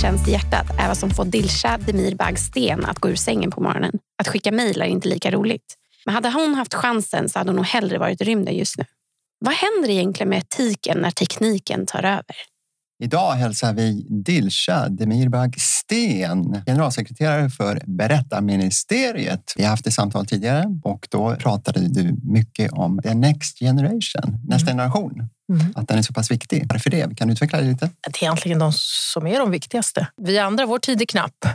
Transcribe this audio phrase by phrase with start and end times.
[0.00, 3.60] känns i hjärtat är vad som får Dilsa Demirbag Sten att gå ur sängen på
[3.60, 3.92] morgonen.
[4.22, 5.74] Att skicka mejl är inte lika roligt.
[6.04, 8.84] Men hade hon haft chansen så hade hon nog hellre varit i rymden just nu.
[9.38, 12.36] Vad händer egentligen med etiken när tekniken tar över?
[13.02, 19.52] Idag hälsar vi Dilsa Demirbag Sten, generalsekreterare för Berättarministeriet.
[19.56, 24.40] Vi har haft ett samtal tidigare och då pratade du mycket om the next generation,
[24.48, 24.78] nästa mm.
[24.78, 25.28] generation.
[25.52, 25.72] Mm.
[25.74, 26.66] Att den är så pass viktig.
[26.68, 27.16] Varför det?
[27.16, 27.86] Kan du utveckla det lite?
[27.86, 28.72] Det är egentligen de
[29.12, 30.06] som är de viktigaste.
[30.16, 31.46] Vi andra, vår tid är knapp.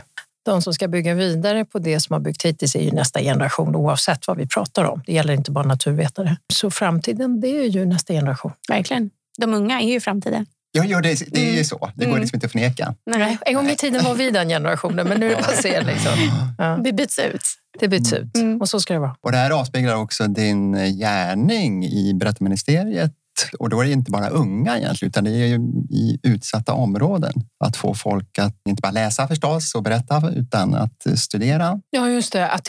[0.44, 3.76] De som ska bygga vidare på det som har byggt hittills är ju nästa generation
[3.76, 5.02] oavsett vad vi pratar om.
[5.06, 6.36] Det gäller inte bara naturvetare.
[6.52, 8.52] Så framtiden, det är ju nästa generation.
[8.68, 9.10] Verkligen.
[9.38, 10.46] De unga är ju framtiden.
[10.76, 11.64] Ja, ja det, det är ju mm.
[11.64, 11.90] så.
[11.94, 12.20] Det går mm.
[12.20, 12.94] liksom inte att förneka.
[13.10, 15.80] Nej, en gång i tiden var vi den generationen, men nu är det passé.
[15.80, 16.12] Liksom.
[16.58, 16.78] Ja.
[16.84, 17.42] Det byts ut.
[17.80, 18.60] Det byts ut mm.
[18.60, 19.16] och så ska det vara.
[19.20, 23.12] Och det här avspeglar också din gärning i Berättarministeriet
[23.58, 25.56] och då är det inte bara unga egentligen, utan det är ju
[25.90, 27.32] i utsatta områden.
[27.64, 31.80] Att få folk att inte bara läsa förstås och berätta, utan att studera.
[31.90, 32.48] Ja, just det.
[32.48, 32.64] Att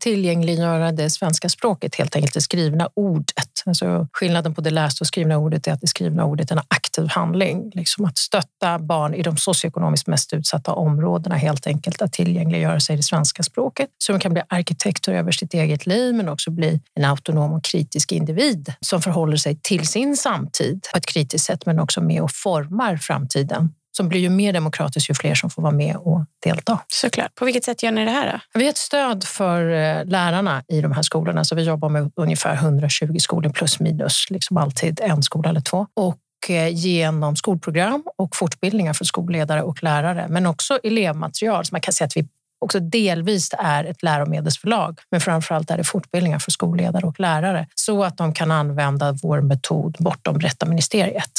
[0.00, 3.62] tillgängliggöra det svenska språket, helt enkelt det skrivna ordet.
[3.66, 6.62] Alltså, skillnaden på det lästa och skrivna ordet är att det skrivna ordet är en
[6.68, 7.70] aktiv handling.
[7.74, 12.96] Liksom att stötta barn i de socioekonomiskt mest utsatta områdena, helt enkelt att tillgängliggöra sig
[12.96, 16.80] det svenska språket så de kan bli arkitekter över sitt eget liv, men också bli
[16.94, 21.46] en autonom och kritisk individ som förhåller sig till sin sin samtid på ett kritiskt
[21.46, 25.50] sätt, men också med och formar framtiden som blir ju mer demokratisk ju fler som
[25.50, 26.78] får vara med och delta.
[26.88, 27.34] Såklart.
[27.34, 28.32] På vilket sätt gör ni det här?
[28.32, 28.58] Då?
[28.58, 31.44] Vi är ett stöd för eh, lärarna i de här skolorna.
[31.44, 35.86] Så vi jobbar med ungefär 120 skolor plus minus, liksom alltid en skola eller två.
[35.96, 41.64] Och eh, genom skolprogram och fortbildningar för skolledare och lärare, men också elevmaterial.
[41.64, 42.28] Så man kan säga att vi
[42.62, 47.66] också delvis är ett läromedelsförlag, men framför allt är det fortbildningar för skolledare och lärare
[47.74, 51.32] så att de kan använda vår metod bortom Berättarministeriet.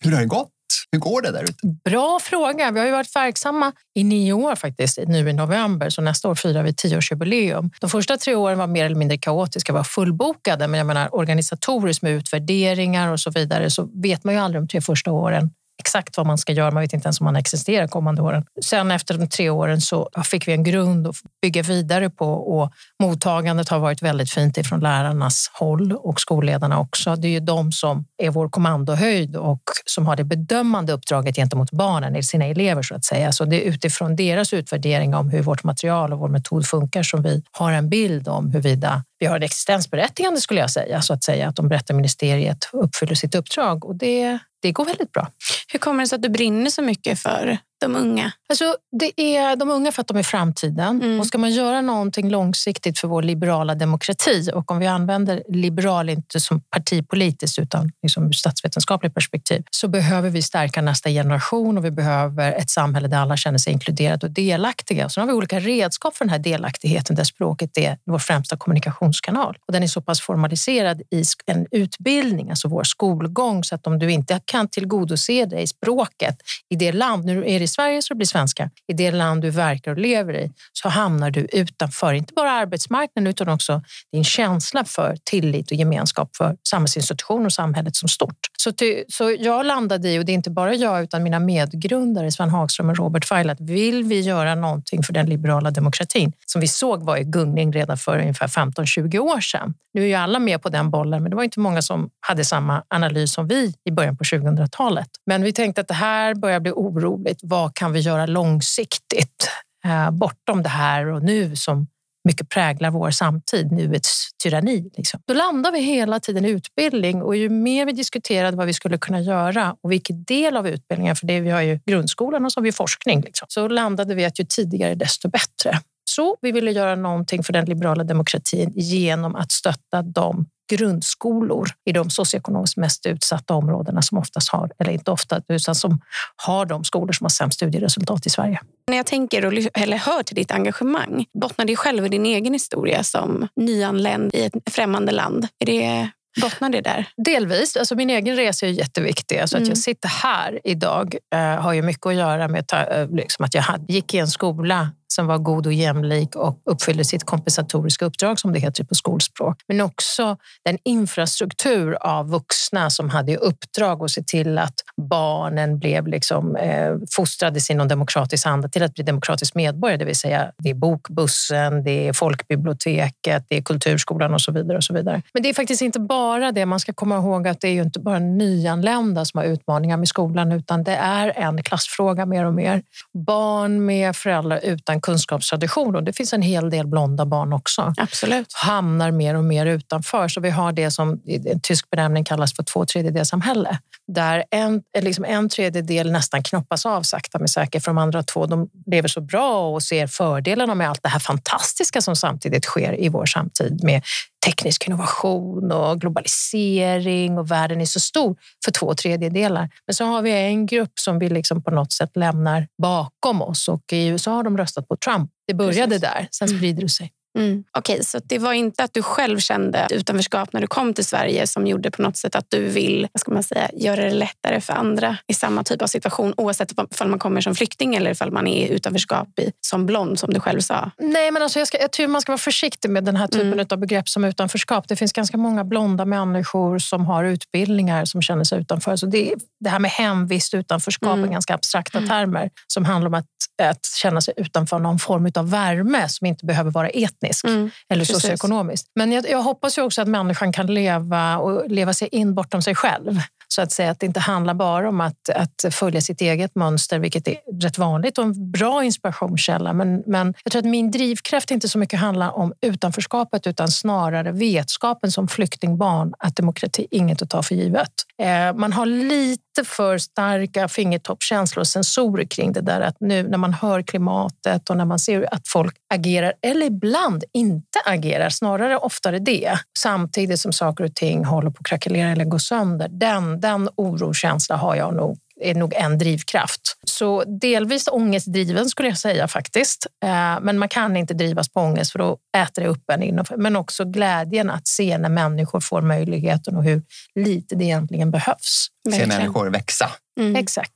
[0.00, 0.50] Hur har det gått?
[0.92, 1.66] Hur går det där ute?
[1.84, 2.70] Bra fråga.
[2.70, 6.34] Vi har ju varit verksamma i nio år faktiskt, nu i november, så nästa år
[6.34, 7.70] firar vi tioårsjubileum.
[7.80, 12.02] De första tre åren var mer eller mindre kaotiska, var fullbokade, men jag menar organisatoriskt
[12.02, 16.16] med utvärderingar och så vidare så vet man ju aldrig de tre första åren exakt
[16.16, 16.70] vad man ska göra.
[16.70, 18.44] Man vet inte ens om man existerar kommande åren.
[18.64, 22.72] Sen efter de tre åren så fick vi en grund att bygga vidare på och
[23.02, 27.16] mottagandet har varit väldigt fint ifrån lärarnas håll och skolledarna också.
[27.16, 31.70] Det är ju de som är vår kommandohöjd och som har det bedömande uppdraget gentemot
[31.70, 33.32] barnen, sina elever så att säga.
[33.32, 37.22] Så det är utifrån deras utvärdering om hur vårt material och vår metod funkar som
[37.22, 41.24] vi har en bild om huruvida vi har ett existensberättigande skulle jag säga, så att
[41.24, 45.28] säga att de berättar ministeriet uppfyller sitt uppdrag och det det går väldigt bra.
[45.72, 48.32] Hur kommer det sig att du brinner så mycket för de unga?
[48.48, 51.02] Alltså, det är de unga för att de är framtiden.
[51.02, 51.20] Mm.
[51.20, 56.08] Och ska man göra någonting långsiktigt för vår liberala demokrati och om vi använder liberal
[56.08, 61.84] inte som partipolitiskt utan liksom ur statsvetenskapligt perspektiv så behöver vi stärka nästa generation och
[61.84, 65.08] vi behöver ett samhälle där alla känner sig inkluderade och delaktiga.
[65.08, 69.56] Så har vi olika redskap för den här delaktigheten där språket är vår främsta kommunikationskanal.
[69.66, 73.98] Och den är så pass formaliserad i en utbildning, alltså vår skolgång, så att om
[73.98, 76.36] du inte kan tillgodose dig språket
[76.68, 78.70] i det land, nu är det Sverige så det blir svenska.
[78.88, 83.26] I det land du verkar och lever i så hamnar du utanför, inte bara arbetsmarknaden
[83.26, 83.82] utan också
[84.12, 88.38] din känsla för tillit och gemenskap för samhällsinstitutioner och samhället som stort.
[88.56, 92.32] Så, ty, så jag landade i, och det är inte bara jag utan mina medgrundare
[92.32, 96.60] Sven Hagström och Robert Feil, att vill vi göra någonting för den liberala demokratin som
[96.60, 99.74] vi såg var i gungning redan för ungefär 15-20 år sedan.
[99.94, 102.44] Nu är ju alla med på den bollen, men det var inte många som hade
[102.44, 105.08] samma analys som vi i början på 2000-talet.
[105.26, 107.42] Men vi tänkte att det här börjar bli oroligt.
[107.60, 109.48] Vad kan vi göra långsiktigt
[109.84, 111.86] eh, bortom det här och nu som
[112.24, 114.90] mycket präglar vår samtid, nuets tyranni.
[114.96, 115.20] Liksom.
[115.26, 118.98] Då landar vi hela tiden i utbildning och ju mer vi diskuterade vad vi skulle
[118.98, 122.60] kunna göra och vilken del av utbildningen, för det vi har ju grundskolan och så
[122.60, 125.78] har vi forskning, liksom, så landade vi att ju tidigare desto bättre.
[126.04, 131.92] Så vi ville göra någonting för den liberala demokratin genom att stötta de grundskolor i
[131.92, 136.00] de socioekonomiskt mest utsatta områdena som oftast har, eller inte ofta, utan som
[136.36, 138.60] har de skolor som har sämst studieresultat i Sverige.
[138.88, 142.52] När jag tänker och eller hör till ditt engagemang, bottnar det själv i din egen
[142.52, 145.48] historia som nyanländ i ett främmande land?
[145.58, 147.08] Är det Bottnar det där?
[147.16, 147.76] Delvis.
[147.76, 149.38] Alltså min egen resa är jätteviktig.
[149.38, 149.62] Alltså mm.
[149.62, 153.54] Att jag sitter här idag uh, har ju mycket att göra med uh, liksom att
[153.54, 158.40] jag gick i en skola som var god och jämlik och uppfyllde sitt kompensatoriska uppdrag
[158.40, 159.62] som det heter på skolspråk.
[159.68, 165.78] Men också den infrastruktur av vuxna som hade i uppdrag att se till att barnen
[165.78, 169.96] blev liksom, eh, fostrades i någon demokratisk anda till att bli demokratisk medborgare.
[169.96, 174.76] Det vill säga, det är bokbussen, det är folkbiblioteket, det är kulturskolan och så vidare.
[174.76, 175.22] och så vidare.
[175.32, 176.66] Men det är faktiskt inte bara det.
[176.66, 180.08] Man ska komma ihåg att det är ju inte bara nyanlända som har utmaningar med
[180.08, 182.82] skolan, utan det är en klassfråga mer och mer.
[183.26, 188.52] Barn med föräldrar utan kunskapstradition, och det finns en hel del blonda barn också, Absolut.
[188.52, 190.28] hamnar mer och mer utanför.
[190.28, 193.78] Så vi har det som i en tysk benämning kallas för två tredjedelssamhälle.
[194.12, 197.84] Där en, liksom en tredjedel nästan knoppas av sakta men säkert.
[197.84, 201.18] För de andra två de lever så bra och ser fördelarna med allt det här
[201.18, 204.02] fantastiska som samtidigt sker i vår samtid med
[204.46, 209.70] teknisk innovation och globalisering och världen är så stor för två tredjedelar.
[209.86, 213.68] Men så har vi en grupp som vi liksom på något sätt lämnar bakom oss
[213.68, 215.30] och i USA har de röstat på Trump.
[215.46, 216.00] Det började Precis.
[216.00, 217.12] där, sen sprider det sig.
[217.38, 217.64] Mm.
[217.78, 221.46] Okej, så det var inte att du själv kände utanförskap när du kom till Sverige
[221.46, 224.60] som gjorde på något sätt att du vill vad ska man säga, göra det lättare
[224.60, 228.34] för andra i samma typ av situation oavsett om man kommer som flykting eller om
[228.34, 230.90] man är utanförskap i, som blond som du själv sa?
[230.98, 233.52] Nej, men alltså jag, ska, jag tycker man ska vara försiktig med den här typen
[233.52, 233.66] Mm.
[233.70, 234.88] av begrepp som utanförskap.
[234.88, 238.96] Det finns ganska många blonda människor som har utbildningar som känner sig utanför.
[238.96, 241.28] Så det, det här med hemvist utanförskap Mm.
[241.28, 242.08] är ganska abstrakta Mm.
[242.10, 243.26] termer som handlar om att,
[243.62, 246.90] att känna sig utanför någon form av värme som inte behöver vara
[247.22, 247.70] etnisk Mm.
[247.88, 248.22] eller precis.
[248.22, 248.88] socioekonomiskt.
[248.94, 252.62] Men jag, jag hoppas ju också att människan kan leva och leva sig in bortom
[252.62, 253.20] sig själv.
[253.54, 256.98] Så att säga att det inte handlar bara om att, att följa sitt eget mönster,
[256.98, 259.72] vilket är rätt vanligt och en bra inspirationskälla.
[259.72, 264.32] Men, men jag tror att min drivkraft inte så mycket handlar om utanförskapet utan snarare
[264.32, 267.92] vetskapen som flyktingbarn att demokrati är inget att ta för givet.
[268.22, 273.38] Eh, man har lite för starka fingertoppkänslor och sensorer kring det där att nu när
[273.38, 278.76] man hör klimatet och när man ser att folk agerar eller ibland inte agerar, snarare
[278.76, 282.88] oftare det, samtidigt som saker och ting håller på att krackelera eller gå sönder.
[282.88, 286.60] Den, den orokänsla har jag nog är nog en drivkraft.
[286.84, 289.86] Så delvis ångestdriven skulle jag säga faktiskt.
[290.04, 293.36] Eh, Men man kan inte drivas på ångest för då äter det upp en innanför.
[293.36, 296.82] Men också glädjen att se när människor får möjligheten och hur
[297.14, 298.66] lite det egentligen behövs.
[298.90, 299.90] Se människor växa.
[300.20, 300.36] Mm.
[300.36, 300.72] Exakt.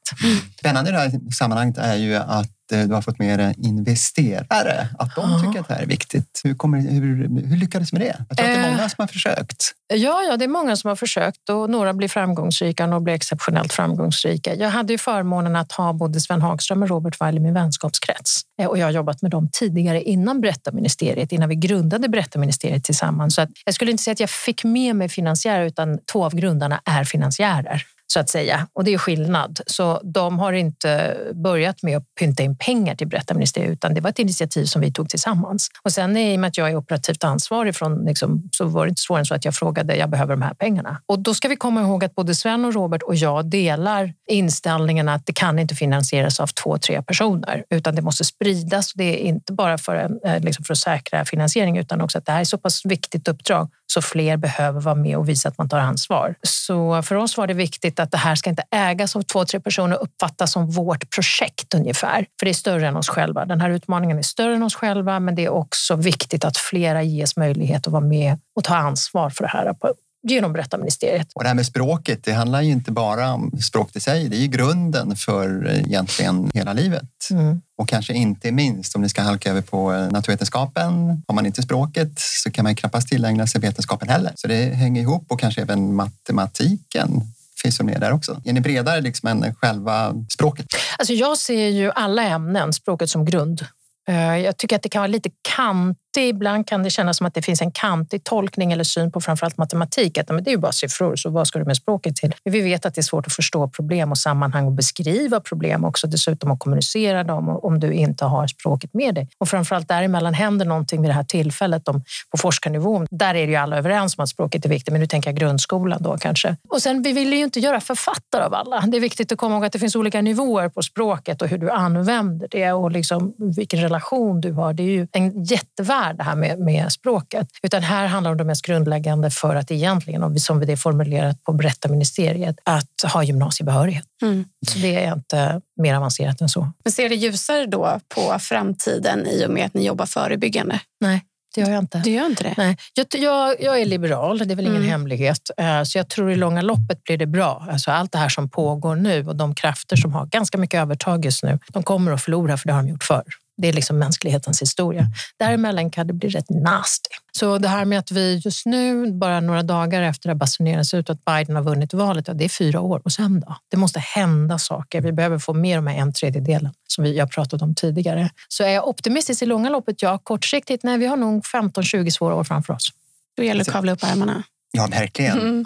[0.58, 2.50] Spännande i det här sammanhanget är ju att
[2.86, 6.40] du har fått med dig investerare, att de tycker att det här är viktigt.
[6.44, 8.24] Hur, kommer, hur, hur lyckades du med det?
[8.28, 8.70] Jag tror att det är Eh.
[8.70, 9.72] många som har försökt.
[9.94, 13.14] Ja, ja, det är många som har försökt och några blir framgångsrika och några blir
[13.14, 14.54] exceptionellt framgångsrika.
[14.54, 18.44] Jag hade ju förmånen att ha både Sven Hagström och Robert Weil i min vänskapskrets
[18.60, 23.34] Eh, och jag har jobbat med dem tidigare innan Berättarministeriet, innan vi grundade Berättarministeriet tillsammans.
[23.34, 26.34] Så att jag skulle inte säga att jag fick med mig finansiärer utan två av
[26.34, 27.82] grundarna är finansiärer
[28.14, 28.66] så att säga.
[28.72, 29.60] Och det är skillnad.
[29.66, 34.10] Så de har inte börjat med att pynta in pengar till Berättarministeriet utan det var
[34.10, 35.68] ett initiativ som vi tog tillsammans.
[35.82, 38.88] Och sen i och med att jag är operativt ansvarig från, liksom, så var det
[38.88, 41.00] inte svårare än så att jag frågade jag behöver de här pengarna.
[41.06, 45.08] Och då ska vi komma ihåg att både Sven och Robert och jag delar inställningen
[45.08, 48.92] att det kan inte finansieras av två, tre personer utan det måste spridas.
[48.92, 52.26] Det är inte bara för, en, eh, liksom för att säkra finansiering utan också att
[52.26, 55.58] det här är så pass viktigt uppdrag så fler behöver vara med och visa att
[55.58, 56.34] man tar ansvar.
[56.42, 59.60] Så för oss var det viktigt att det här ska inte ägas av två, tre
[59.60, 62.26] personer och uppfattas som vårt projekt ungefär.
[62.38, 63.44] För det är större än oss själva.
[63.44, 67.02] Den här utmaningen är större än oss själva, men det är också viktigt att flera
[67.02, 69.94] ges möjlighet att vara med och ta ansvar för det här på,
[70.28, 71.28] genom Berättarministeriet.
[71.34, 74.28] Och det här med språket, det handlar ju inte bara om språket i sig.
[74.28, 77.30] Det är ju grunden för eh, egentligen hela livet.
[77.30, 77.60] Mm.
[77.78, 81.22] Och kanske inte minst om ni ska halka över på eh, naturvetenskapen.
[81.28, 84.32] Har man inte språket så kan man knappast tillägna sig vetenskapen heller.
[84.36, 87.20] Så det hänger ihop och kanske även matematiken
[87.62, 88.42] finns med där också.
[88.44, 90.66] Är ni bredare liksom än själva språket?
[90.98, 93.66] Alltså jag ser ju alla ämnen, språket som grund.
[94.08, 96.03] Eh, Jag tycker att det kan vara lite kantigt.
[96.20, 99.58] Ibland kan det kännas som att det finns en kantig tolkning eller syn på framförallt
[99.58, 100.18] matematik.
[100.18, 102.34] Att men det är ju bara siffror, så vad ska du med språket till?
[102.44, 105.84] Men vi vet att det är svårt att förstå problem och sammanhang och beskriva problem
[105.84, 106.06] också.
[106.06, 109.28] Dessutom att kommunicera dem om du inte har språket med dig.
[109.38, 113.06] Och framförallt däremellan händer någonting vid det här tillfället om, på forskarnivån.
[113.10, 115.36] Där är det ju alla överens om att språket är viktigt, men nu tänker jag
[115.36, 116.56] grundskolan då kanske.
[116.68, 118.80] Och sen, vi vill ju inte göra författare av alla.
[118.80, 121.58] Det är viktigt att komma ihåg att det finns olika nivåer på språket och hur
[121.58, 124.72] du använder det och liksom vilken relation du har.
[124.72, 127.48] Det är ju en jättevärld det här med, med språket.
[127.62, 131.42] Utan här handlar det om det mest grundläggande för att egentligen, som det är formulerat
[131.42, 134.04] på Berättarministeriet, att ha gymnasiebehörighet.
[134.22, 134.44] Mm.
[134.68, 136.72] Så det är inte mer avancerat än så.
[136.84, 140.80] Men ser det ljusare då på framtiden i och med att ni jobbar förebyggande?
[141.00, 141.98] Nej, det gör jag inte.
[141.98, 142.54] Du gör inte det?
[142.56, 144.88] Nej, jag, jag, jag är liberal, det är väl ingen Mm.
[144.90, 145.50] hemlighet.
[145.56, 147.66] Eh, Så jag tror i långa loppet blir det bra.
[147.70, 151.24] Alltså allt det här som pågår nu och de krafter som har ganska mycket övertag
[151.24, 153.24] just nu, de kommer att förlora för det har de gjort förr.
[153.56, 155.06] Det är liksom mänsklighetens historia.
[155.38, 157.10] Däremellan kan det bli rätt nasty.
[157.32, 161.10] Så det här med att vi just nu, bara några dagar efter att basuneras ut
[161.10, 163.02] att Biden har vunnit valet, ja, det är fyra år.
[163.04, 163.56] Och sen då?
[163.70, 165.00] Det måste hända saker.
[165.00, 168.30] Vi behöver få mer om en tredjedelen som vi har pratat om tidigare.
[168.48, 170.02] Så är jag optimistisk i långa loppet?
[170.02, 170.18] Ja.
[170.18, 170.82] Kortsiktigt?
[170.82, 172.88] Nej, vi har nog 15-20 svåra år framför oss.
[173.36, 174.42] Då gäller det att kavla upp ärmarna.
[174.76, 175.38] Ja, verkligen.
[175.38, 175.64] Mm.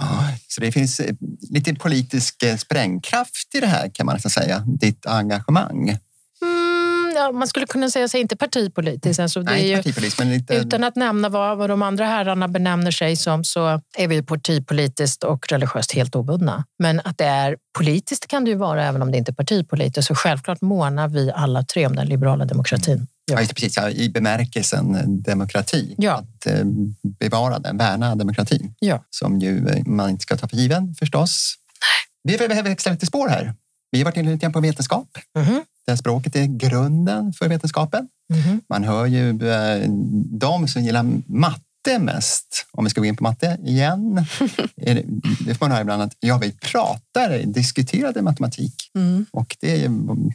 [0.49, 1.15] så det finns eh,
[1.51, 4.63] lite politisk eh, sprängkraft i det här kan man nästan säga.
[4.67, 5.99] Ditt engagemang.
[7.19, 9.21] Mm, ja, man skulle kunna säga sig inte partipolitiskt.
[9.21, 10.55] Alltså, Nej, inte partipolitiskt men lite...
[10.55, 15.25] Utan att nämna vad, vad de andra herrarna benämner sig som så är vi partipolitiskt
[15.25, 16.65] och religiöst helt obundna.
[16.79, 20.09] Men att det är politiskt kan det ju vara även om det inte är partipolitiskt.
[20.09, 23.07] Så självklart månar vi alla tre om den liberala demokratin.
[23.31, 23.41] Ja.
[23.41, 25.95] Ja, precis, ja, I bemärkelsen demokrati.
[25.99, 26.13] Ja.
[26.13, 26.65] Att eh,
[27.03, 28.75] bevara den, värna demokratin.
[29.11, 31.55] Som ju eh, man inte ska ta för given förstås.
[32.23, 33.55] Vi behöver växla lite spår här.
[33.91, 35.09] Vi har varit inne lite grann på vetenskap.
[35.39, 35.63] Mm.
[35.89, 38.09] Där språket är grunden för vetenskapen.
[38.35, 38.61] Mm.
[38.69, 39.89] Man hör ju eh,
[40.31, 44.15] de som gillar matte mest, om vi ska gå in på matte igen,
[45.47, 49.27] det, får man höra ibland att ja, vi pratar, diskuterade matematik Mm.
[49.33, 49.91] och det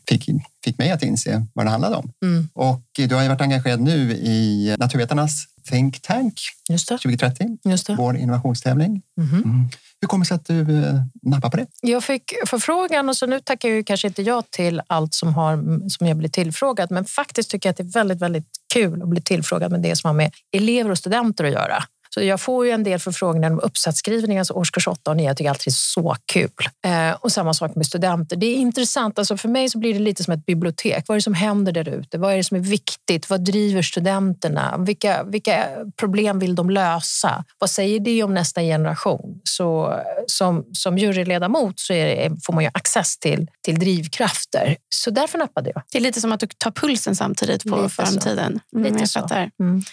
[0.10, 0.30] fick,
[0.66, 2.12] fick mig att inse vad det handlade om.
[2.26, 2.50] Mm.
[2.54, 6.40] Och du har ju varit engagerad nu i Naturvetarnas Think Tank
[6.70, 6.98] Just det.
[6.98, 7.96] 2030, Just det.
[7.96, 9.02] vår innovationstävling.
[9.18, 9.44] Mhm.
[9.44, 9.70] Mm.
[10.02, 11.68] Hur kommer det sig att du eh, nappar på det?
[11.82, 15.34] Jag fick förfrågan och så nu tackar jag ju kanske inte ja till allt som,
[15.34, 16.92] har, som jag blir tillfrågad.
[16.92, 19.96] Men faktiskt tycker jag att det är väldigt, väldigt kul att bli tillfrågad med det
[19.96, 21.84] som har med elever och studenter att göra.
[22.14, 25.26] Så jag får ju en del förfrågningar om uppsatsskrivning, alltså årskurs 8 och 9.
[25.26, 26.50] Jag tycker alltid det är så kul.
[26.86, 28.36] Eh, och samma sak med studenter.
[28.36, 29.20] Det är intressant.
[29.20, 31.04] Alltså för mig så blir det lite som ett bibliotek.
[31.08, 32.18] Vad är det som händer där ute?
[32.18, 33.30] Vad är det som är viktigt?
[33.30, 34.76] Vad driver studenterna?
[34.78, 35.68] Vilka, vilka
[35.98, 37.44] problem vill de lösa?
[37.60, 39.42] Vad säger det om nästa generation?
[39.44, 44.78] Så som, som juryledamot så det, får man ju access till, till drivkrafter.
[44.90, 45.84] Så därför nappade jag.
[45.92, 48.04] Det är lite som att du tar pulsen samtidigt på Lite så.
[48.04, 48.60] framtiden.
[48.76, 49.28] Mm, Lite jag så.
[49.60, 49.84] Mm.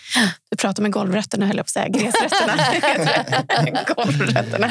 [0.51, 1.89] Du pratar med golvrötterna, höll jag på att säga.
[1.89, 3.83] Gräsrötterna.
[3.97, 4.71] golvrötterna.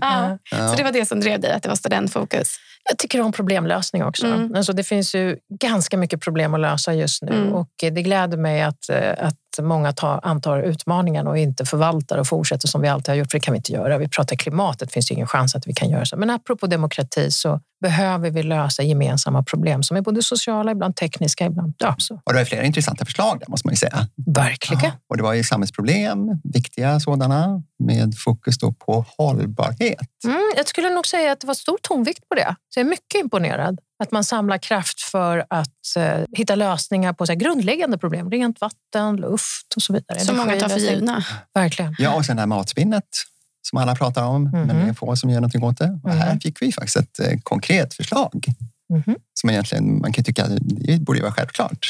[0.00, 0.38] Ja.
[0.50, 0.68] Ja.
[0.68, 2.56] Så det var det som drev dig, att det var studentfokus.
[2.88, 4.26] Jag tycker om problemlösning också.
[4.26, 4.54] Mm.
[4.54, 7.52] Alltså det finns ju ganska mycket problem att lösa just nu Mm.
[7.52, 9.12] och det gläder mig att, eh,
[9.58, 13.30] att många tar, antar utmaningen och inte förvaltar och fortsätter som vi alltid har gjort,
[13.30, 13.98] för det kan vi inte göra.
[13.98, 16.16] Vi pratar klimatet, finns det ingen chans att vi kan göra så.
[16.16, 21.46] Men apropå demokrati så behöver vi lösa gemensamma problem som är både sociala, ibland tekniska,
[21.46, 21.74] ibland...
[21.78, 22.14] Ja, så.
[22.14, 24.08] Och det var flera intressanta förslag där måste man ju säga.
[24.26, 24.84] Verkligen.
[24.84, 29.98] Ja, och det var ju samhällsproblem, viktiga sådana, med fokus då på hållbarhet.
[30.24, 32.56] Mm, jag skulle nog säga att det var stor tonvikt på det.
[32.68, 33.78] Så jag är mycket imponerad.
[34.04, 38.30] Att man samlar kraft för att eh, hitta lösningar på så här, grundläggande problem.
[38.30, 40.20] Rent vatten, luft och så vidare.
[40.20, 41.24] Som många tar för givna.
[41.54, 41.94] Verkligen.
[41.98, 43.04] Ja, och sen det här matsvinnet
[43.62, 44.76] som alla pratar om, men Mhm.
[44.78, 46.00] det är få som gör någonting åt det.
[46.02, 46.40] Och här Mhm.
[46.40, 48.44] fick vi faktiskt ett eh, konkret förslag
[48.88, 49.16] Mhm.
[49.34, 51.86] som egentligen, man kan tycka det borde vara självklart.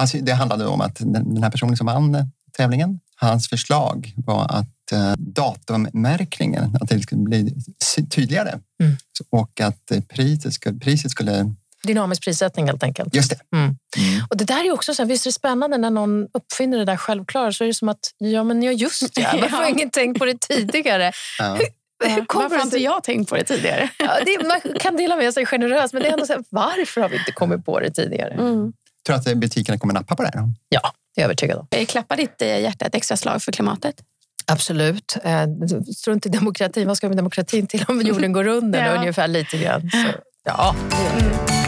[0.00, 4.92] Alltså, det handlade om att den här personen som vann tävlingen, hans förslag var att
[4.92, 7.54] eh, datummärkningen, att det skulle bli
[8.10, 8.96] tydligare Mm.
[9.30, 11.54] och att eh, priset skulle, priset skulle...
[11.82, 13.14] Dynamisk prissättning helt enkelt.
[13.14, 13.56] Just det.
[13.56, 13.64] Mm.
[13.96, 14.26] Mm.
[14.30, 16.84] Och det där är också så här, visst är det spännande när någon uppfinner det
[16.84, 19.70] där självklart så är det som att, ja men ja just det, varför har jag
[19.70, 21.12] ingen tänkt på det tidigare?
[21.38, 21.58] Ja.
[22.04, 23.90] Hur kommer Varför har inte jag tänkt på det tidigare?
[23.98, 27.00] Ja, det, man kan dela med sig generöst men det är ändå så här, varför
[27.00, 28.32] har vi inte kommit på det tidigare?
[28.34, 28.72] Mm.
[29.06, 30.52] Tror du att butikerna kommer nappa på det här?
[30.68, 31.86] Ja, är jag övertygad om.
[31.86, 33.94] Klappar ditt eh, hjärta ett extra slag för klimatet?
[34.46, 35.16] Absolut.
[35.24, 35.46] Eh,
[35.96, 36.88] Strunt i demokratin.
[36.88, 38.84] Vad ska vi med demokratin till om jorden går under?
[38.86, 38.98] Ja.
[39.00, 39.90] Ungefär lite grann.
[39.90, 40.08] Så,
[40.44, 41.58] ja, det gör jag.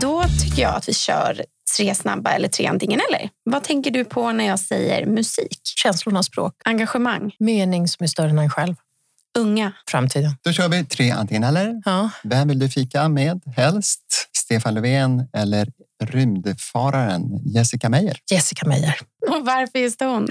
[0.00, 1.44] Då tycker jag att vi kör
[1.76, 3.28] tre snabba eller tre antingen eller.
[3.44, 5.60] Vad tänker du på när jag säger musik?
[5.82, 6.54] Känslornas språk.
[6.64, 7.34] Engagemang?
[7.38, 8.74] Mening som är större än en själv.
[9.38, 9.72] Unga?
[9.90, 10.36] Framtiden.
[10.44, 11.82] Då kör vi tre antingen eller.
[11.84, 12.10] Ja.
[12.22, 14.00] Vem vill du fika med helst?
[14.36, 15.68] Stefan Löfven eller
[16.04, 17.22] rymdfararen
[17.54, 18.16] Jessica Meyer?
[18.30, 18.96] Jessica Meyer.
[19.30, 20.28] Och varför just hon?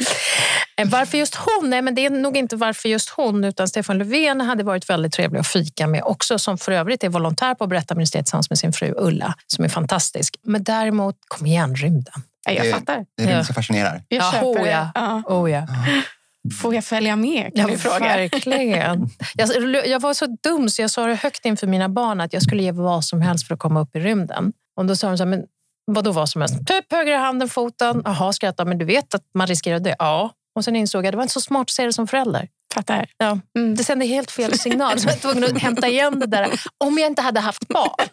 [0.77, 1.69] Eh, Varför just hon?
[1.69, 5.13] Nej, men det är nog inte varför just hon, utan Stefan Löfven hade varit väldigt
[5.13, 8.74] trevlig att fika med också, som för övrigt är volontär på Berättarministeriet tillsammans med sin
[8.74, 10.36] fru Ulla, som är fantastisk.
[10.43, 12.13] Men däremot, kom igen, rymden.
[12.45, 13.05] Ja, jag Det- fattar.
[13.17, 13.43] Det är rymd Ja.
[13.43, 14.03] som fascinerar.
[14.07, 14.69] Jag Ja, köper oh, det.
[14.69, 14.91] ja.
[14.95, 15.24] Ja.
[15.27, 15.67] Oh ja.
[16.62, 17.55] Får jag följa med?
[17.55, 18.00] Kan Ja, du fråga?
[18.00, 19.09] verkligen.
[19.35, 22.41] Jag, jag var så dum så jag sa det högt inför mina barn att jag
[22.41, 24.53] skulle ge vad som helst för att komma upp i rymden.
[24.77, 25.43] Och då sa de så här, men
[25.85, 26.67] vadå vad som helst?
[26.67, 28.01] Typ högra handen, foten.
[28.05, 29.95] Jaha, skrattade men du vet att man riskerar dö?
[30.00, 30.31] Ja.
[30.55, 32.47] Och sen insåg jag att det var inte så smart att säga det som förälder.
[32.73, 33.05] Fattar.
[33.17, 33.39] Ja.
[33.57, 33.75] Mm.
[33.75, 35.00] Det sände helt fel signal.
[35.00, 36.47] Så jag var tvungen att hämta igen det där.
[36.77, 38.07] Om jag inte hade haft barn.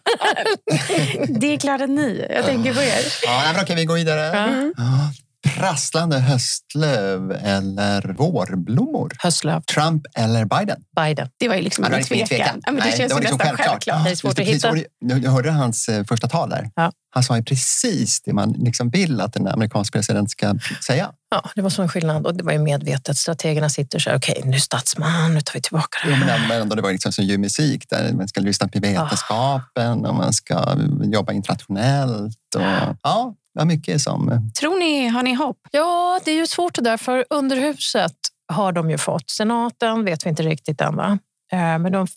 [1.39, 2.27] Det är klart att ni.
[2.29, 2.99] Jag tänker på er.
[3.23, 4.21] Ja, men okej, vi går vidare.
[4.21, 4.71] Ja.
[4.77, 5.11] Ja.
[5.47, 9.11] Prasslande höstlöv eller vårblommor?
[9.19, 9.61] Höstlöv.
[9.73, 10.83] Trump eller Biden?
[10.95, 11.29] Biden.
[11.39, 12.27] Det var ju liksom ingen tvekan.
[12.27, 12.61] tvekan.
[12.65, 13.83] Ja, men det Nej, känns det var liksom nästan självklart.
[13.83, 14.03] självklart.
[14.05, 15.17] Det är svårt Just att hitta.
[15.25, 16.69] Jag hörde hans eh, första tal där.
[16.75, 16.91] Ja.
[17.13, 20.55] Han sa ju precis det man liksom vill att en amerikansk president ska
[20.85, 21.11] säga.
[21.31, 23.17] Ja, det var sån skillnad och det var ju medvetet.
[23.17, 26.29] Strategerna sitter så här, okej, nu är statsman, nu tar vi tillbaka det Jo, men
[26.29, 26.61] här.
[26.61, 30.75] ändå, det var liksom ljuv musik där man ska lyssna på vetenskapen och man ska
[31.03, 32.55] jobba internationellt.
[32.55, 32.61] Och,
[33.03, 34.29] ja, Ja, mycket som...
[34.31, 35.57] Eh, Tror ni, har ni hopp?
[35.71, 38.15] Ja, det är ju svårt det där, för underhuset
[38.53, 39.29] har de ju fått.
[39.29, 41.19] Senaten vet vi inte riktigt än, va?
[41.51, 42.07] Eh, men de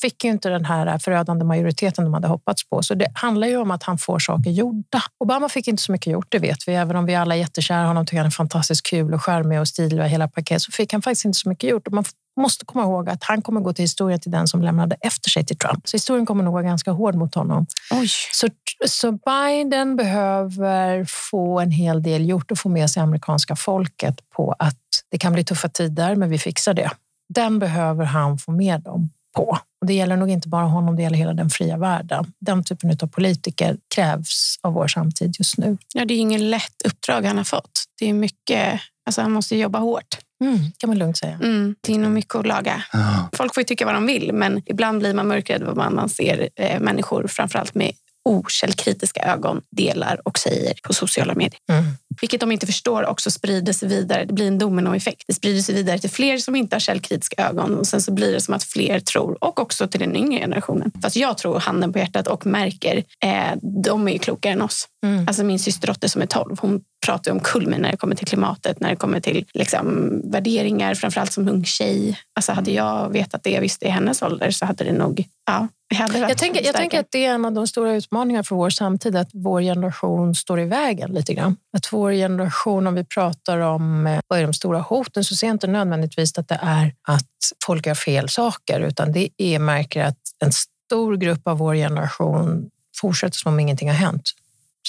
[0.00, 2.82] fick ju inte den här förödande majoriteten de hade hoppats på.
[2.82, 5.02] Så det handlar ju om att han får saker gjorda.
[5.18, 6.74] Obama fick inte så mycket gjort, det vet vi.
[6.74, 9.68] Även om vi alla är jättekära honom, tycker han är fantastiskt kul och charmig och
[9.68, 11.86] stilig och hela paket, så fick han faktiskt inte så mycket gjort.
[11.86, 12.04] Och man
[12.40, 15.46] måste komma ihåg att han kommer gå till historien till den som lämnade efter sig
[15.46, 15.88] till Trump.
[15.88, 17.66] Så historien kommer nog vara ganska hård mot honom.
[17.90, 18.08] Oj.
[18.32, 18.48] Så,
[18.88, 24.54] så Biden behöver få en hel del gjort och få med sig amerikanska folket på
[24.58, 24.76] att
[25.08, 26.90] det kan bli tuffa tider, men vi fixar det.
[27.34, 29.58] Den behöver han få med dem på.
[29.80, 32.32] Och det gäller nog inte bara honom, det gäller hela den fria världen.
[32.40, 35.78] Den typen av politiker krävs av vår samtid just nu.
[35.94, 37.84] Ja, det är ju ingen lätt uppdrag han har fått.
[38.00, 40.18] Det är mycket, alltså han måste jobba hårt.
[40.44, 41.38] Mm, kan man lugnt säga.
[41.42, 42.84] Mm, det är nog mycket att laga.
[42.92, 43.28] Ja.
[43.32, 46.08] Folk får ju tycka vad de vill, men ibland blir man mörkrädd vad man, man
[46.08, 47.92] ser eh, människor, framförallt med
[48.24, 51.60] okällkritiska ögon, delar och säger på sociala medier.
[51.72, 51.84] Mm.
[52.20, 54.24] Vilket de inte förstår också sprider sig vidare.
[54.24, 55.24] Det blir en dominoeffekt.
[55.26, 58.32] Det sprider sig vidare till fler som inte har källkritiska ögon och sen så blir
[58.32, 60.92] det som att fler tror och också till den yngre generationen.
[61.02, 64.88] Fast jag tror handen på hjärtat och märker, eh, de är ju klokare än oss.
[65.06, 65.28] Mm.
[65.28, 68.80] Alltså min systerdotter som är 12, hon pratar om kulmen när det kommer till klimatet,
[68.80, 72.18] när det kommer till liksom, värderingar, framförallt som ung tjej.
[72.34, 75.24] Alltså hade jag vetat det jag visste i hennes ålder så hade det nog...
[75.46, 78.70] Ja, jag tänker, jag tänker att det är en av de stora utmaningarna för vår
[78.70, 81.56] samtid, att vår generation står i vägen lite grann.
[81.76, 85.46] Att vår generation, om vi pratar om eh, vad är de stora hoten, så ser
[85.46, 87.26] jag inte nödvändigtvis att det är att
[87.66, 92.70] folk gör fel saker, utan det är märker att en stor grupp av vår generation
[93.00, 94.22] fortsätter som om ingenting har hänt.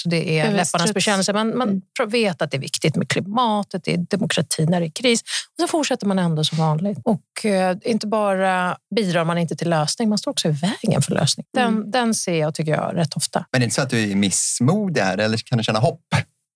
[0.02, 1.32] Så det är läpparnas bekännelse.
[1.32, 2.10] Man, man Mm.
[2.10, 5.20] vet att det är viktigt med klimatet, det är demokrati när det är kris.
[5.22, 6.98] Och så fortsätter man ändå som vanligt.
[7.04, 11.12] Och eh, inte bara bidrar man inte till lösning, man står också i vägen för
[11.14, 11.46] lösning.
[11.54, 11.90] Den, Mm.
[11.90, 13.44] den ser jag, tycker jag, rätt ofta.
[13.52, 16.00] Men det är inte så att du är missmodig här eller kan du känna hopp?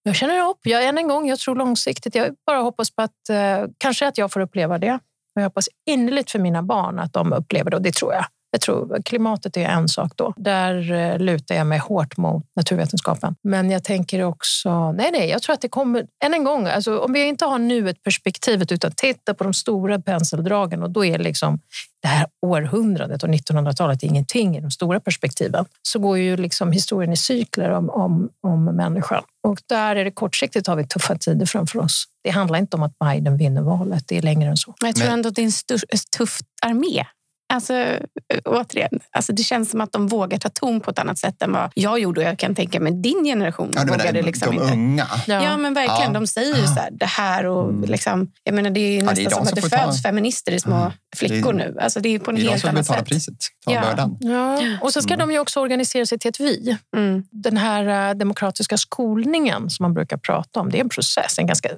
[0.07, 0.61] Jag känner hopp.
[0.63, 2.15] Jag, än en gång, jag tror långsiktigt.
[2.15, 4.93] Jag bara hoppas på att eh, kanske att jag får uppleva det.
[5.35, 8.25] Och jag hoppas innerligt för mina barn att de upplever det och det tror jag.
[8.56, 10.32] Jag tror klimatet är en sak då.
[10.36, 13.34] Där eh, lutar jag mig hårt mot naturvetenskapen.
[13.42, 16.99] Men jag tänker också, nej, nej, jag tror att det kommer, än en gång, alltså,
[16.99, 21.19] om vi inte har nuet perspektivet utan tittar på de stora penseldragen och då är
[21.19, 21.58] liksom
[22.02, 27.12] det här århundradet och 1900-talet ingenting i de stora perspektiven, så går ju liksom historien
[27.12, 29.23] i cykler om, om, om människan.
[29.49, 32.04] Och där är det kortsiktigt har vi tuffa tider framför oss.
[32.25, 34.75] Det handlar inte om att Biden vinner valet, det är längre än så.
[34.80, 37.04] Men jag tror ändå att det är en tuff armé.
[37.49, 37.99] Alltså, äh,
[38.45, 41.52] återigen, alltså det känns som att de vågar ta ton på ett annat sätt än
[41.52, 42.21] vad jag gjorde.
[42.21, 44.73] Och jag kan tänka mig din generation Ja, vågade liksom de inte.
[44.75, 45.06] unga?
[45.26, 46.13] Ja, men verkligen.
[46.13, 46.21] Ja.
[46.21, 46.67] De säger ju Ja.
[46.67, 47.91] så här, det här och Mm.
[47.91, 49.85] liksom, jag menar det är ju Ja, nästan de som att som det får ta-
[49.87, 50.93] föds feminister i små Ja.
[51.17, 51.78] flickor Det är- nu.
[51.80, 53.09] Alltså det är på en Det är de helt som annat betalar sätt.
[53.09, 53.35] priset,
[53.67, 53.80] tar Ja.
[53.80, 54.17] bördan.
[54.21, 54.61] Ja.
[54.80, 55.28] Och så ska Mm.
[55.28, 56.76] de ju också organisera sig till ett vi.
[56.97, 57.23] Mm.
[57.30, 61.47] Den här eh, demokratiska skolningen som man brukar prata om, det är en process, en
[61.47, 61.69] ganska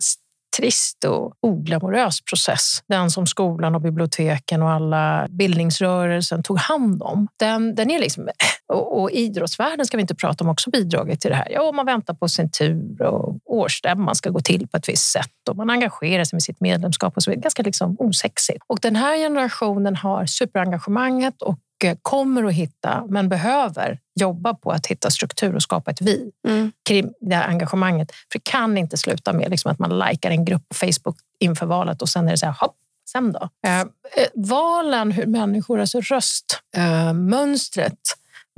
[0.56, 2.82] trist och oglamorös process.
[2.88, 7.28] Den som skolan och biblioteken och alla bildningsrörelsen tog hand om.
[7.38, 11.20] Den, den är liksom, eh, och, och idrottsvärlden ska vi inte prata om också bidragit
[11.20, 11.48] till det här.
[11.50, 15.48] Ja, man väntar på sin tur och årsstämman ska gå till på ett visst sätt
[15.50, 17.42] och man engagerar sig med sitt medlemskap och så vidare.
[17.42, 18.64] Ganska liksom osexigt.
[18.66, 21.58] Och den här generationen har superengagemanget och
[22.02, 26.72] kommer att hitta, men behöver jobba på att hitta struktur och skapa ett vi Mm.
[26.88, 28.12] kring det här engagemanget.
[28.12, 31.66] För det kan inte sluta med liksom att man likar en grupp på Facebook inför
[31.66, 32.76] valet och sen är det så här, hopp,
[33.12, 33.48] sen då?
[33.66, 33.86] Eh, eh,
[34.34, 37.98] valen, hur människor, alltså röstmönstret, eh, mönstret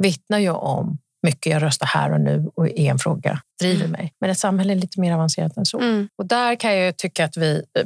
[0.03, 4.13] vittnar ju om mycket jag röstar här och nu och i en fråga driver mig.
[4.21, 5.79] Men ett samhälle är lite mer avancerat än så.
[5.79, 6.09] Mm.
[6.17, 7.85] Och där kan jag tycka att vi, eh,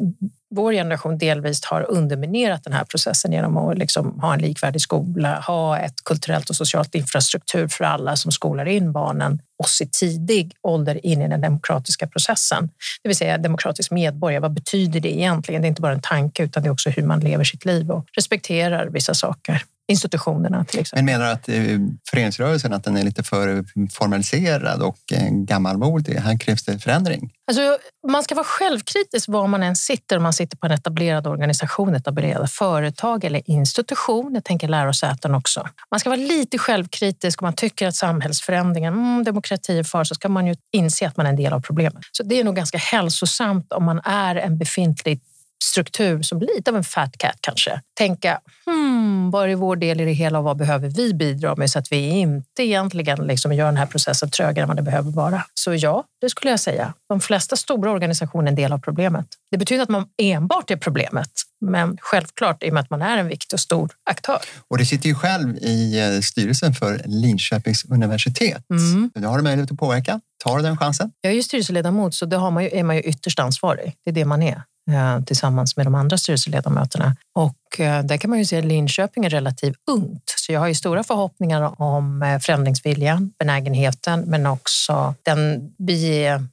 [0.54, 5.40] vår generation delvis har underminerat den här processen genom att liksom ha en likvärdig skola,
[5.40, 10.52] ha ett kulturellt och socialt infrastruktur för alla som skolar in barnen oss i tidig
[10.62, 12.70] ålder in i den demokratiska processen.
[13.02, 15.62] Det vill säga demokratisk medborgare, vad betyder det egentligen?
[15.62, 17.90] Det är inte bara en tanke utan det är också hur man lever sitt liv
[17.90, 21.04] och respekterar vissa saker institutionerna till exempel.
[21.04, 21.78] Men menar du att eh,
[22.10, 26.14] föreningsrörelsen att den är lite för formaliserad och eh, gammalmodig?
[26.14, 27.32] Här krävs det förändring?
[27.46, 30.16] Alltså, man ska vara självkritisk var man än sitter.
[30.16, 34.34] Om man sitter på en etablerad organisation, etablerade företag eller institution.
[34.34, 35.68] Jag tänker lärosäten också.
[35.90, 40.14] Man ska vara lite självkritisk om man tycker att samhällsförändringen, mm, demokrati är far, så
[40.14, 42.02] ska man ju inse att man är en del av problemet.
[42.12, 45.20] Så det är nog ganska hälsosamt om man är en befintlig
[45.62, 47.80] struktur som lite av en fat cat kanske.
[47.98, 51.70] Tänka, hmm, vad är vår del i det hela och vad behöver vi bidra med
[51.70, 55.10] så att vi inte egentligen liksom gör den här processen trögare än vad det behöver
[55.10, 55.44] vara.
[55.54, 56.94] Så ja, det skulle jag säga.
[57.08, 59.26] De flesta stora organisationer är en del av problemet.
[59.50, 63.18] Det betyder att man enbart är problemet, men självklart i och med att man är
[63.18, 64.40] en viktig och stor aktör.
[64.68, 68.64] Och du sitter ju själv i eh, styrelsen för Linköpings universitet.
[68.70, 69.10] Mm.
[69.14, 70.20] Nu har du möjlighet att påverka.
[70.44, 71.12] Tar du den chansen?
[71.20, 73.94] Jag är ju styrelseledamot, så det har man ju, är man ju ytterst ansvarig.
[74.04, 74.62] Det är det man är.
[74.90, 77.16] Eh, tillsammans med de andra styrelseledamöterna.
[77.34, 80.34] Och eh, där kan man ju se att Linköping är relativt ungt.
[80.36, 86.46] Så jag har ju stora förhoppningar om eh, förändringsviljan, benägenheten, men också den vi är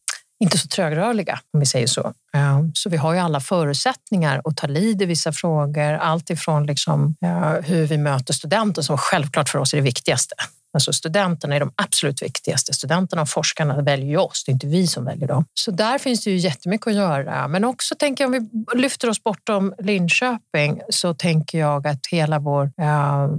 [0.44, 2.14] inte så trögrörliga, om vi säger så.
[2.74, 5.94] Så vi har ju alla förutsättningar att ta lid i vissa frågor.
[5.94, 7.16] Allt ifrån liksom,
[7.64, 10.36] hur vi möter studenter, som självklart för oss är det viktigaste.
[10.74, 12.74] Alltså studenterna är de absolut viktigaste.
[12.74, 15.46] Studenterna och forskarna väljer ju oss, det är inte vi som väljer dem.
[15.54, 17.48] Så där finns det ju jättemycket att göra.
[17.48, 22.40] Men också tänker jag, om vi lyfter oss bortom Linköping så tänker jag att hela
[22.40, 22.66] vår...
[22.66, 23.36] Uh,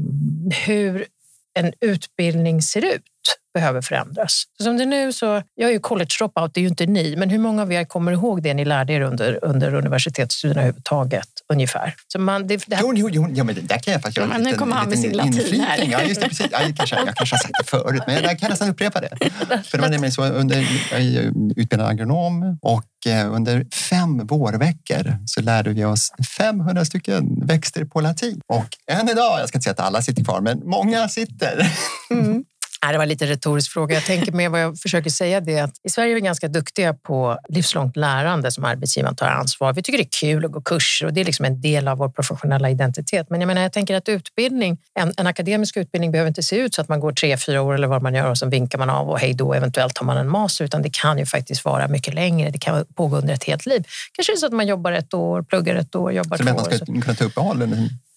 [0.67, 1.07] hur
[1.55, 3.03] en utbildning ser ut
[3.55, 4.45] behöver förändras.
[4.63, 7.17] Som det är nu så, jag är ju college dropout, det är ju inte ni,
[7.17, 11.29] men hur många av er kommer ihåg det ni lärde er under, under universitetsstudierna överhuvudtaget?
[11.53, 11.95] Ungefär.
[12.09, 12.83] Så man, det, det här...
[12.83, 15.13] Jo, jo, jo, ja, men där kan jag faktiskt göra Nu kommer han med sin
[15.13, 15.85] latin här.
[15.91, 16.47] Ja, just det, precis.
[16.51, 19.17] Ja, jag, kanske, jag kanske har sagt det förut, men jag kan nästan upprepa det.
[19.65, 23.67] För det var nämligen så, under, jag är utbildad agronom och eh, under
[24.03, 28.41] fem vårveckor så lärde vi oss 500 stycken växter på latin.
[28.47, 31.67] Och än idag, jag ska inte säga att alla sitter kvar, men många sitter.
[32.11, 32.45] Mm.
[32.85, 33.95] Nej, det var lite retorisk fråga.
[33.95, 36.95] Jag tänker med vad jag försöker säga det att i Sverige är vi ganska duktiga
[36.95, 39.73] på livslångt lärande som arbetsgivaren tar ansvar.
[39.73, 41.99] Vi tycker det är kul att gå kurser och det är liksom en del av
[41.99, 43.31] vår professionella identitet.
[43.31, 46.75] Men jag menar, jag tänker att utbildning, en, en akademisk utbildning behöver inte se ut
[46.75, 48.91] så att man går tre, fyra år eller vad man gör och sen vinkar man
[48.91, 51.89] av och hej då, eventuellt har man en master, utan det kan ju faktiskt vara
[51.89, 52.51] mycket längre.
[52.51, 53.85] Det kan pågå under ett helt liv.
[54.13, 56.59] Kanske så att man jobbar ett år, pluggar ett år, jobbar så två år.
[56.59, 57.63] Så man ska kunna ta uppehåll?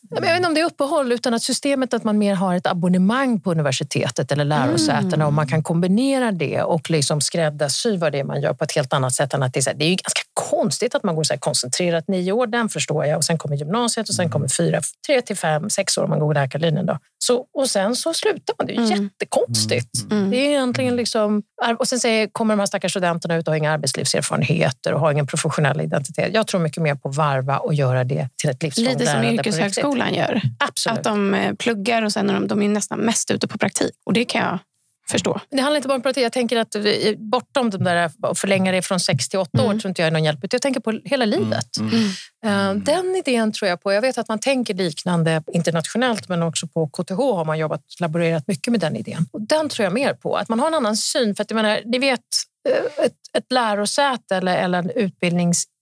[0.10, 2.68] Jag vet inte om det är uppehåll, utan att systemet att man mer har ett
[2.68, 5.28] abonnemang på universitetet eller lärosätena mm.
[5.28, 8.72] och man kan kombinera det och liksom skräddarsy vad det är man gör på ett
[8.72, 11.04] helt annat sätt än att det är, så här, det är ju ganska konstigt att
[11.04, 14.16] man går så här koncentrerat nio år, den förstår jag, och sen kommer gymnasiet och
[14.16, 16.86] sen kommer fyra, tre till fem, sex år om man går läkarlinjen.
[16.86, 17.00] Då.
[17.18, 18.68] Så, och sen så slutar man.
[18.68, 19.04] Det är mm.
[19.04, 20.12] jättekonstigt.
[20.12, 20.32] Mm.
[20.32, 21.44] Det är egentligen liksom,
[21.80, 25.12] och sen säger, kommer de här stackars studenterna ut och har inga arbetslivserfarenheter och har
[25.12, 26.34] ingen professionell identitet.
[26.34, 29.95] Jag tror mycket mer på varva och göra det till ett livslångt Lite som yrkeshögskolan
[29.98, 30.42] gör.
[30.60, 30.98] Absolut.
[30.98, 33.92] Att de eh, pluggar och sen är de, de är nästan mest ute på praktik.
[34.04, 34.60] Och det kan jag
[35.10, 35.40] förstå.
[35.50, 36.24] Det handlar inte bara om praktik.
[36.24, 36.76] Jag tänker att
[37.18, 39.66] bortom de där, att förlänga det från 6 till 8 mm.
[39.66, 40.40] år tror inte jag är någon hjälp.
[40.52, 41.40] Jag tänker på hela mm.
[41.40, 41.78] livet.
[41.78, 42.10] Mm.
[42.46, 42.84] Mm.
[42.84, 43.94] Den idén tror jag på.
[43.94, 48.48] Jag vet att man tänker liknande internationellt men också på KTH har man jobbat laborerat
[48.48, 49.26] mycket med den idén.
[49.32, 50.36] Och den tror jag mer på.
[50.36, 51.36] Att man har en annan syn.
[51.36, 52.20] För att jag menar, ni vet,
[52.70, 54.92] eh, ett, ett lärosäte eller, eller en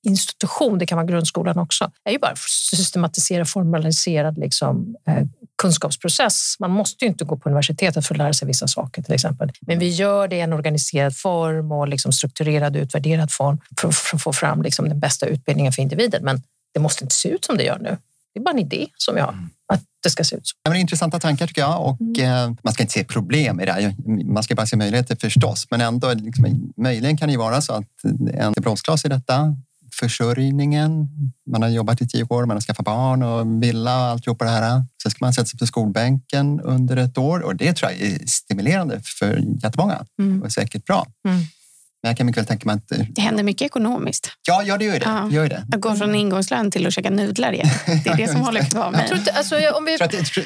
[0.03, 2.35] utbildningsinstitution, det kan vara grundskolan också, är ju bara
[2.71, 5.23] systematiserad, formaliserad liksom, eh,
[5.61, 6.55] kunskapsprocess.
[6.59, 9.51] Man måste ju inte gå på universitetet för att lära sig vissa saker till exempel.
[9.61, 14.17] Men vi gör det i en organiserad form och liksom strukturerad utvärderad form för, för
[14.17, 16.23] att få fram liksom den bästa utbildningen för individen.
[16.23, 16.41] Men
[16.73, 17.97] det måste inte se ut som det gör nu.
[18.33, 19.49] Det är bara en idé som jag har, mm.
[19.73, 20.55] att det ska se ut så.
[20.63, 21.81] Ja, men intressanta tankar tycker jag.
[21.81, 22.21] Och, mm.
[22.21, 23.95] eh, man ska inte se problem i det här.
[24.25, 25.67] Man ska bara se möjligheter förstås.
[25.71, 27.87] Men ändå, liksom, möjligen kan det vara så att
[28.33, 29.55] en bromskloss i detta
[29.99, 31.07] försörjningen.
[31.51, 34.49] Man har jobbat i tio år, man har skaffat barn och villa och alltihop det
[34.49, 34.83] här.
[35.03, 38.19] Sen ska man sätta sig på skolbänken under ett år och det tror jag är
[38.25, 40.41] stimulerande för jättemånga mm.
[40.41, 41.07] och säkert bra.
[41.27, 41.37] Mm.
[42.03, 42.91] Men jag kan mycket väl tänka mig att...
[42.91, 44.29] Eh, det händer mycket ekonomiskt.
[44.47, 45.05] Ja, ja det gör det.
[45.05, 45.29] Ja.
[45.31, 45.65] Gör det.
[45.73, 47.69] Att gå från ingångslön till att käka nudlar igen.
[47.85, 49.11] Det är det som håller kvar mig.
[49.33, 49.97] Alltså, om vi...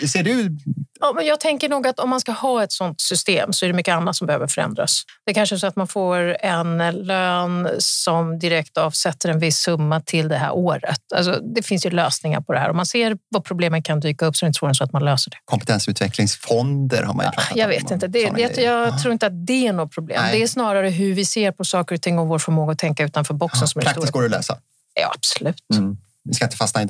[0.08, 0.58] Ser du
[1.00, 3.68] Ja, men jag tänker nog att om man ska ha ett sånt system så är
[3.68, 5.04] det mycket annat som behöver förändras.
[5.26, 10.02] Det är kanske så att man får en lön som direkt avsätter en viss summa
[10.02, 11.02] till det här året.
[11.16, 12.70] Alltså, det finns ju lösningar på det här.
[12.70, 14.94] Om man ser vad problemen kan dyka upp så är det inte svårare så att
[14.94, 15.38] man löser det.
[15.46, 17.60] Kompetensutvecklingsfonder har man ju pratat om.
[17.60, 18.08] Jag vet inte.
[18.08, 20.22] Det, jag, jag tror inte att det är något problem.
[20.22, 20.38] Nej.
[20.38, 23.04] Det är snarare hur vi ser på saker och ting och vår förmåga att tänka
[23.04, 23.62] utanför boxen.
[23.62, 24.58] Ja, som är praktiskt går det att lösa.
[24.94, 25.64] Ja, absolut.
[25.74, 25.98] Mm
[26.28, 26.86] vi ska inte fastna i,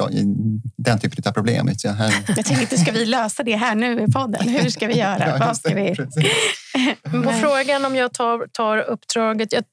[0.78, 1.69] den typen av problem.
[1.84, 2.13] Jag, här...
[2.28, 4.50] jag tänkte ska vi lösa det här nu i podden?
[4.50, 5.28] Hur ska vi göra?
[5.28, 5.95] ja, Vad ska vi...
[7.23, 9.54] På frågan om jag tar, tar uppdraget.
[9.54, 9.63] Jag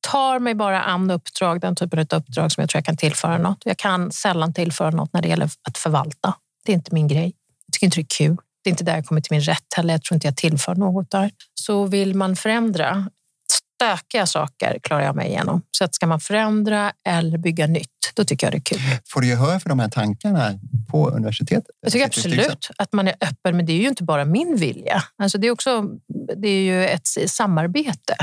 [0.00, 3.38] tar mig bara an uppdrag, den typen av uppdrag som jag tror jag kan tillföra
[3.38, 3.62] något.
[3.64, 6.34] Jag kan sällan tillföra något när det gäller att förvalta.
[6.64, 7.32] Det är inte min grej.
[7.66, 8.36] Jag tycker inte det är kul.
[8.64, 9.94] Det är inte där jag kommer till min rätt heller.
[9.94, 11.30] Jag tror inte jag tillför något där.
[11.54, 13.10] Så vill man förändra,
[13.52, 15.62] stökiga saker klarar jag mig igenom.
[15.70, 18.80] Så att ska man förändra eller bygga nytt, då tycker jag det är kul.
[19.08, 20.58] Får du gehör för de här tankarna
[20.90, 21.70] på universitetet?
[21.80, 25.02] Jag tycker absolut att man är öppen, men det är ju inte bara min vilja.
[25.18, 25.82] Alltså det, är också,
[26.36, 28.14] det är ju ett samarbete.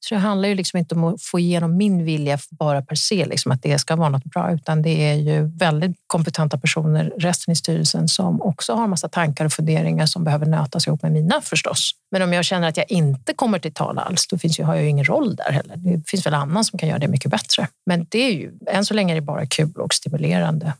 [0.00, 3.26] Så det handlar ju liksom inte om att få igenom min vilja bara per se,
[3.26, 7.52] liksom att det ska vara något bra, utan det är ju väldigt kompetenta personer, resten
[7.52, 11.40] i styrelsen, som också har massa tankar och funderingar som behöver nötas ihop med mina
[11.40, 11.92] förstås.
[12.10, 14.74] Men om jag känner att jag inte kommer till tal alls, då finns ju, har
[14.74, 15.76] jag ju ingen roll där heller.
[15.76, 17.68] Det finns väl annan som kan göra det mycket bättre.
[17.86, 20.72] Men det är ju, än så länge är bara kul och stimulerande.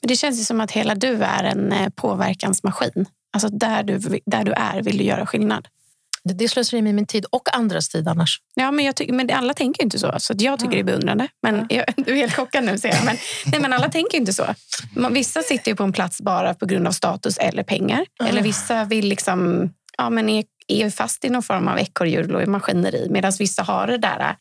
[0.00, 3.06] Men det känns ju som att hela du är en eh, påverkansmaskin.
[3.32, 5.68] Alltså där du, där du är vill du göra skillnad.
[6.24, 8.40] Det, det slösar med min tid och andras tid annars.
[8.54, 10.14] Ja, men, jag tycker, men alla tänker inte så.
[10.18, 10.76] så jag tycker ja.
[10.76, 11.28] det är beundrande.
[11.42, 11.84] Men ja.
[11.86, 13.04] jag, du är helt chockad nu ser jag.
[13.04, 14.54] Men, nej, men alla tänker inte så.
[15.10, 18.06] Vissa sitter ju på en plats bara på grund av status eller pengar.
[18.20, 18.30] Mm.
[18.30, 22.48] Eller vissa vill liksom, ja, men är, är fast i någon form av ekorrhjul och
[22.48, 23.08] maskineri.
[23.10, 24.36] Medan vissa har det där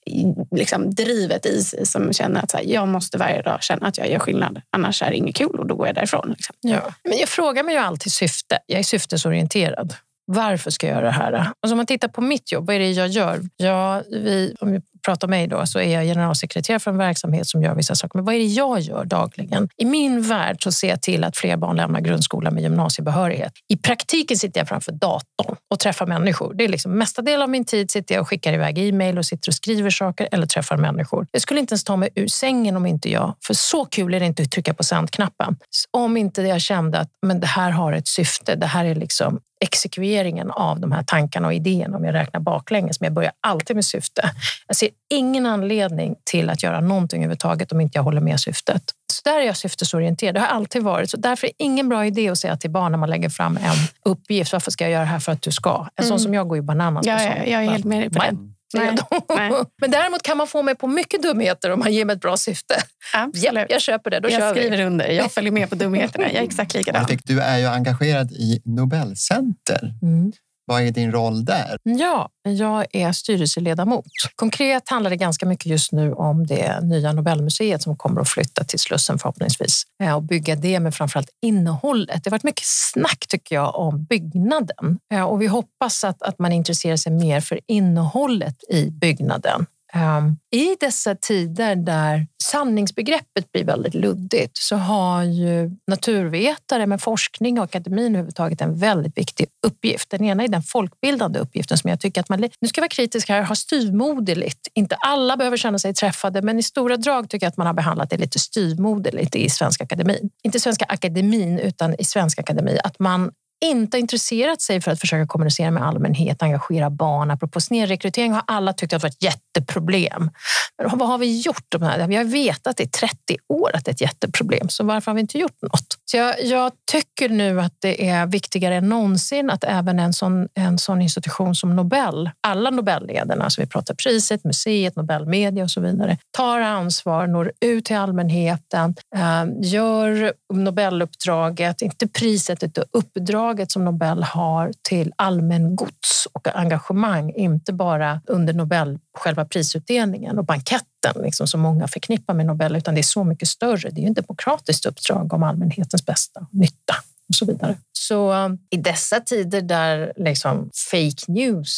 [0.52, 3.98] liksom, drivet i sig som känner att så här, jag måste varje dag känna att
[3.98, 4.62] jag gör skillnad.
[4.70, 6.30] Annars är det inget kul och då går jag därifrån.
[6.30, 6.56] Liksom.
[6.62, 6.94] Ja.
[7.04, 8.60] Men jag frågar mig ju alltid syfte.
[8.66, 9.94] Jag är syftesorienterad.
[10.32, 11.34] Varför ska jag göra det här?
[11.34, 13.40] Alltså om man tittar på mitt jobb, vad är det jag gör?
[13.58, 17.48] Ja, vi, om vi pratar om mig då, så är jag generalsekreterare för en verksamhet
[17.48, 18.18] som gör vissa saker.
[18.18, 19.70] Men vad är det jag gör dagligen?
[19.78, 23.54] I min värld så ser jag till att fler barn lämnar grundskolan med gymnasiebehörighet.
[23.68, 26.54] I praktiken sitter jag framför datorn och träffar människor.
[26.54, 29.26] Det är liksom mesta delen av min tid sitter jag och skickar iväg e-mail och
[29.26, 31.28] sitter och skriver saker eller träffar människor.
[31.32, 34.20] Jag skulle inte ens ta mig ur sängen om inte jag, för så kul är
[34.20, 35.56] det inte att trycka på sändknappen.
[35.92, 38.56] Om inte jag kände att men det här har ett syfte.
[38.56, 43.00] Det här är liksom exekveringen av de här tankarna och idéerna om jag räknar baklänges.
[43.00, 44.32] Men jag börjar alltid med syfte.
[44.68, 48.84] Jag ser ingen anledning till att göra någonting överhuvudtaget om inte jag håller med syftet.
[49.14, 50.36] Så där är jag syftesorienterad.
[50.36, 51.10] Det har alltid varit.
[51.10, 53.58] Så därför är det ingen bra idé att säga till barn när man lägger fram
[53.58, 54.54] en uppgift.
[54.54, 55.88] Varför ska jag göra det här för att du ska?
[55.96, 56.10] En mm.
[56.10, 58.38] sån som jag går ju bananas ja, ja, Jag är helt med på det.
[58.74, 58.96] Nej,
[59.30, 59.52] nej.
[59.82, 62.38] Men däremot kan man få mig på mycket dumheter om man ger mig ett bra
[62.38, 62.76] syfte.
[63.14, 63.54] Absolut.
[63.54, 64.84] Ja, jag köper det, då jag kör skriver vi.
[64.84, 65.08] under.
[65.08, 66.26] Jag följer med på dumheterna.
[66.28, 67.06] Jag är exakt likadan.
[67.24, 69.94] Du är ju engagerad i Nobelcenter.
[70.02, 70.32] Mm.
[70.68, 71.78] Vad är din roll där?
[71.84, 74.06] Ja, jag är styrelseledamot.
[74.36, 78.64] Konkret handlar det ganska mycket just nu om det nya Nobelmuseet som kommer att flytta
[78.64, 82.24] till Slussen förhoppningsvis eh, och bygga det med framförallt innehållet.
[82.24, 86.40] Det har varit mycket snack tycker jag om byggnaden eh, och vi hoppas att, att
[86.40, 93.64] man intresserar sig mer för innehållet i byggnaden Ehm, I dessa tider där sanningsbegreppet blir
[93.64, 100.10] väldigt luddigt så har ju naturvetare med forskning och akademin överhuvudtaget en väldigt viktig uppgift.
[100.10, 102.90] Den ena är den folkbildande uppgiften som jag tycker att man, nu ska jag vara
[102.90, 104.68] kritisk här, har styvmoderligt.
[104.74, 107.74] Inte alla behöver känna sig träffade, men i stora drag tycker jag att man har
[107.74, 110.30] behandlat det lite styvmoderligt i Svenska Akademin.
[110.44, 112.80] Inte Svenska Akademin, utan i Svenska Akademi.
[112.84, 113.32] Att man
[113.66, 117.32] inte intresserat sig för att försöka kommunicera med allmänhet, engagera barn.
[117.32, 120.30] Apropå snedrekrytering har alla tyckt att det var ett jätteproblem.
[120.78, 121.76] Men vad har vi gjort?
[122.08, 125.22] Vi har vetat i 30 år att det är ett jätteproblem, så varför har vi
[125.22, 125.98] inte gjort något?
[126.06, 130.48] Så jag, jag tycker nu att det är viktigare än någonsin att även en sån,
[130.54, 135.82] en sån institution som Nobel, alla Nobelledarna, alltså vi pratar priset, museet, Nobelmedia och så
[135.82, 143.72] vidare, tar ansvar, når ut till allmänheten, eh, gör Nobeluppdraget, inte priset, utan uppdraget uppdraget
[143.72, 151.22] som Nobel har till allmängods och engagemang, inte bara under Nobel, själva prisutdelningen och banketten
[151.24, 153.90] liksom, som många förknippar med Nobel, utan det är så mycket större.
[153.90, 156.96] Det är ju ett demokratiskt uppdrag om allmänhetens bästa och nytta
[157.30, 157.78] och så vidare.
[157.94, 161.74] Så um, i dessa tider där liksom fake news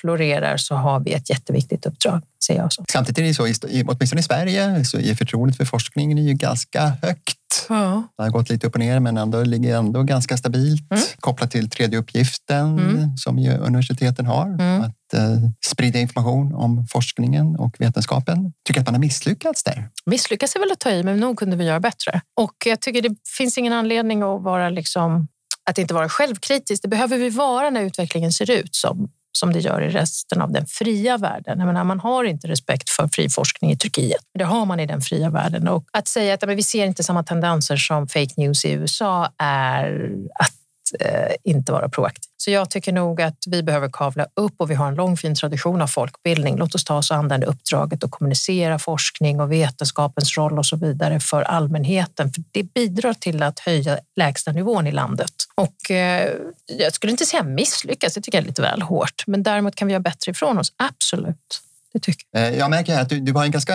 [0.00, 2.84] florerar så har vi ett jätteviktigt uppdrag, ser jag så.
[2.92, 6.92] Samtidigt är det så, åtminstone i Sverige, så är förtroendet för forskningen är ju ganska
[7.02, 7.37] högt.
[7.68, 8.08] Ja.
[8.16, 11.04] Det har gått lite upp och ner men ändå ligger ändå ganska stabilt mm.
[11.20, 13.16] kopplat till tredje uppgiften mm.
[13.16, 14.46] som universiteten har.
[14.46, 14.82] Mm.
[14.82, 18.52] Att eh, sprida information om forskningen och vetenskapen.
[18.66, 19.88] Tycker att man har misslyckats där?
[20.06, 22.20] Misslyckas är väl att ta i, men nog kunde vi göra bättre.
[22.40, 25.28] Och jag tycker det finns ingen anledning att vara liksom
[25.70, 26.82] att inte vara självkritisk.
[26.82, 29.08] Det behöver vi vara när utvecklingen ser ut som
[29.38, 31.58] som det gör i resten av den fria världen.
[31.58, 34.20] menar, man har inte respekt för fri forskning i Turkiet.
[34.34, 35.68] Det har man i den fria världen.
[35.68, 39.32] Och att säga att men vi ser inte samma tendenser som fake news i USA
[39.38, 42.27] är att eh, inte vara proaktiv.
[42.40, 45.34] Så jag tycker nog att vi behöver kavla upp och vi har en lång fin
[45.34, 46.56] tradition av folkbildning.
[46.56, 50.76] Låt oss ta oss an det uppdraget och kommunicera forskning och vetenskapens roll och så
[50.76, 52.32] vidare för allmänheten.
[52.32, 55.32] För det bidrar till att höja lägsta nivån i landet.
[55.54, 56.32] Och eh,
[56.66, 59.24] jag skulle inte säga misslyckas, det tycker jag är lite väl hårt.
[59.26, 61.67] Men däremot kan vi göra bättre ifrån oss, absolut.
[61.92, 62.42] Det tycker jag.
[62.42, 63.74] Eh, jag märker att du, du har en ganska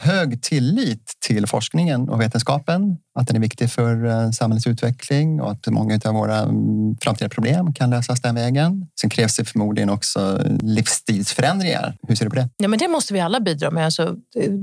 [0.00, 2.96] hög tillit till forskningen och vetenskapen.
[3.18, 7.28] Att den är viktig för eh, samhällets utveckling och att många av våra mm, framtida
[7.28, 8.86] problem kan lösas den vägen.
[9.00, 11.96] Sen krävs det förmodligen också livsstilsförändringar.
[12.08, 12.48] Hur ser du på det?
[12.56, 13.84] Ja, men det måste vi alla bidra med.
[13.84, 14.16] Alltså,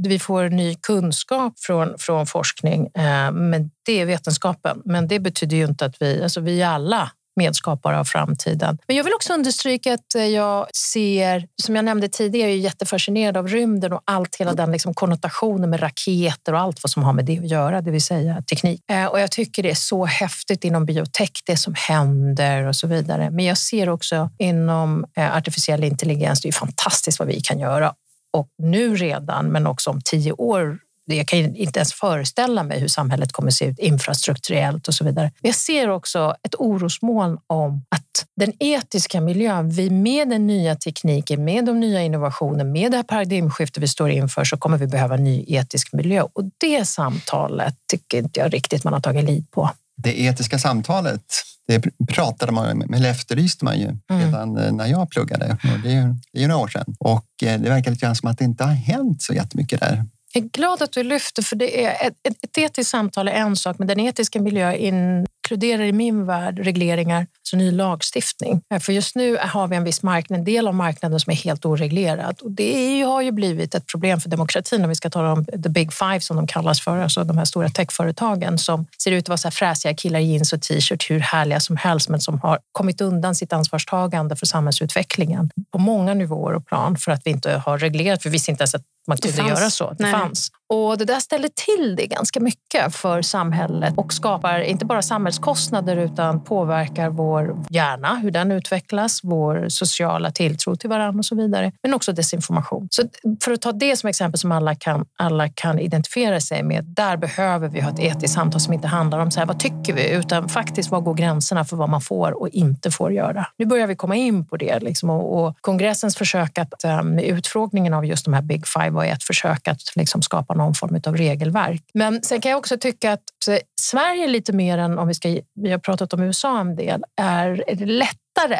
[0.08, 4.82] vi får ny kunskap från, från forskning, eh, men det är vetenskapen.
[4.86, 8.78] Men det betyder ju inte att vi, alltså vi alla medskapare av framtiden.
[8.88, 12.62] Men jag vill också understryka att eh, jag ser, som jag nämnde tidigare, jag är
[12.62, 17.04] jättefascinerad av rymden och allt, hela den liksom konnotationen med raketer och allt vad som
[17.04, 18.82] har med det att göra, det vill säga teknik.
[18.91, 22.88] Eh, och jag tycker det är så häftigt inom biotech, det som händer och så
[22.88, 23.30] vidare.
[23.30, 27.93] Men jag ser också inom eh, artificiell intelligens, det är fantastiskt vad vi kan göra
[28.36, 32.88] och nu redan, men också om tio år jag kan inte ens föreställa mig hur
[32.88, 35.32] samhället kommer se ut infrastrukturellt och så vidare.
[35.41, 41.44] Jag ser också ett orosmoln om att den etiska miljön, vi med den nya tekniken,
[41.44, 45.15] med de nya innovationerna, med det här paradigmskiftet vi står inför så kommer vi behöva
[45.15, 49.52] en ny etisk miljö och det samtalet tycker inte jag riktigt man har tagit lid
[49.52, 49.70] på.
[49.98, 51.22] Det etiska samtalet,
[51.68, 54.26] det pratade man med, eller efterlyste man ju mm.
[54.26, 54.78] redan mm.
[54.78, 55.58] när jag pluggade.
[55.63, 56.96] Och det, är, är några år sedan.
[57.00, 60.06] Och eh, det verkar lite grann som att det inte har hänt så jättemycket där.
[60.36, 63.56] Jag är glad att du lyfter, för det är ett, ett etiskt samtal är en
[63.56, 68.62] sak, men den etiska miljön inkluderar i min värld regleringar, alltså ny lagstiftning.
[68.82, 71.66] För just nu har vi en viss marknad, en del av marknaden som är helt
[71.66, 72.40] oreglerad.
[72.42, 75.70] Och det har ju blivit ett problem för demokratin om vi ska tala om the
[75.70, 79.30] big five som de kallas för, alltså de här stora techföretagen som ser ut att
[79.30, 82.40] vara så här fräsiga killar i jeans och t-shirt, hur härliga som helst, men som
[82.40, 87.32] har kommit undan sitt ansvarstagande för samhällsutvecklingen på många nivåer och plan för att vi
[87.32, 88.26] inte har reglerat.
[88.26, 89.94] Vi visste inte ens att man kunde göra så.
[89.98, 90.52] Det fanns.
[90.70, 95.02] Och det där ställer till det ganska mycket för samhället och skapar inte bara
[95.36, 101.36] samhällskostnader utan påverkar vår hjärna, hur den utvecklas, vår sociala tilltro till varandra och så
[101.36, 101.71] vidare.
[101.84, 102.88] Men också desinformation.
[102.91, 103.04] Så
[103.43, 106.84] för att ta det som exempel som alla kan, alla kan identifiera sig med.
[106.86, 109.93] Där behöver vi ha ett etiskt samtal som inte handlar om så här, vad tycker
[109.93, 113.48] vi, utan faktiskt var går gränserna för vad man får och inte får göra.
[113.58, 117.24] Nu börjar vi komma in på det liksom, och, och kongressens försök att ehm, med
[117.24, 121.02] utfrågningen av just de här Big Five var ett försök att liksom skapa någon form
[121.06, 121.82] av regelverk.
[121.93, 125.25] Men sen kan jag också tycka att eh, Sverige lite mer än om vi ska,
[125.56, 128.60] vi har pratat om USA en del, är, är det lättare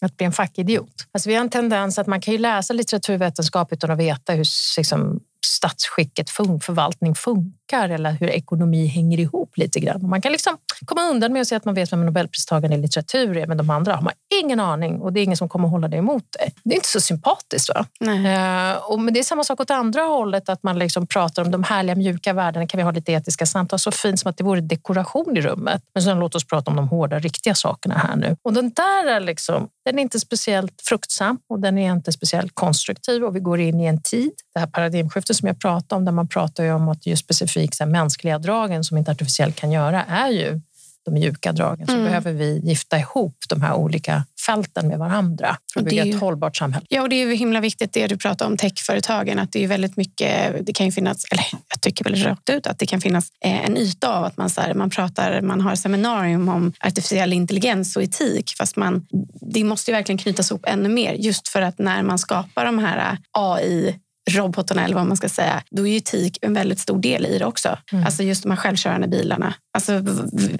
[0.00, 1.06] att bli en fackidiot.
[1.12, 4.46] Alltså vi har en tendens att man kan ju läsa litteraturvetenskap utan att veta hur
[4.78, 10.08] liksom, statsskicket, fun förvaltning funkar eller hur ekonomi hänger ihop lite grann.
[10.08, 13.36] Man kan liksom komma undan med att säga att man vet vem Nobelpristagaren i litteratur
[13.36, 14.12] är, men de andra har man
[14.42, 16.54] ingen aning och det är ingen som kommer hålla det emot dig.
[16.64, 17.68] Det är inte så sympatiskt.
[17.68, 17.86] Va?
[18.06, 21.50] Uh, och, men det är samma sak åt andra hållet, att man liksom pratar om
[21.50, 22.66] de härliga mjuka värdena.
[22.66, 23.78] Kan vi ha lite etiska samtal?
[23.78, 25.82] Så fint som att det vore dekoration i rummet.
[25.94, 28.36] Men sen låt oss prata om de hårda, riktiga sakerna här nu.
[28.42, 32.54] Och den där är liksom, den är inte speciellt fruktsam och den är inte speciellt
[32.54, 36.04] konstruktiv och vi går in i en tid, det här paradigmskiftet som jag pratade om,
[36.04, 40.04] där man pratar om att just specifikt så mänskliga dragen som inte artificiellt kan göra
[40.04, 40.60] är ju
[41.04, 42.04] de mjuka dragen så mm.
[42.04, 46.20] behöver vi gifta ihop de här olika fälten med varandra för att bygga ju, ett
[46.20, 46.86] hållbart samhälle.
[46.88, 49.68] Ja, och det är ju himla viktigt det du pratar om techföretagen, att det är
[49.68, 53.00] väldigt mycket, det kan ju finnas, eller jag tycker väl rakt ut att det kan
[53.00, 56.72] finnas eh, en yta av att man, så här, man pratar, man har seminarium om
[56.80, 59.06] artificiell intelligens och etik, fast man,
[59.40, 62.78] det måste ju verkligen knytas ihop ännu mer, just för att när man skapar de
[62.78, 63.94] här AI
[64.30, 67.44] robotarna eller vad man ska säga, då är etik en väldigt stor del i det
[67.44, 67.78] också.
[67.92, 68.04] Mm.
[68.04, 69.54] Alltså just de här självkörande bilarna.
[69.72, 70.02] Alltså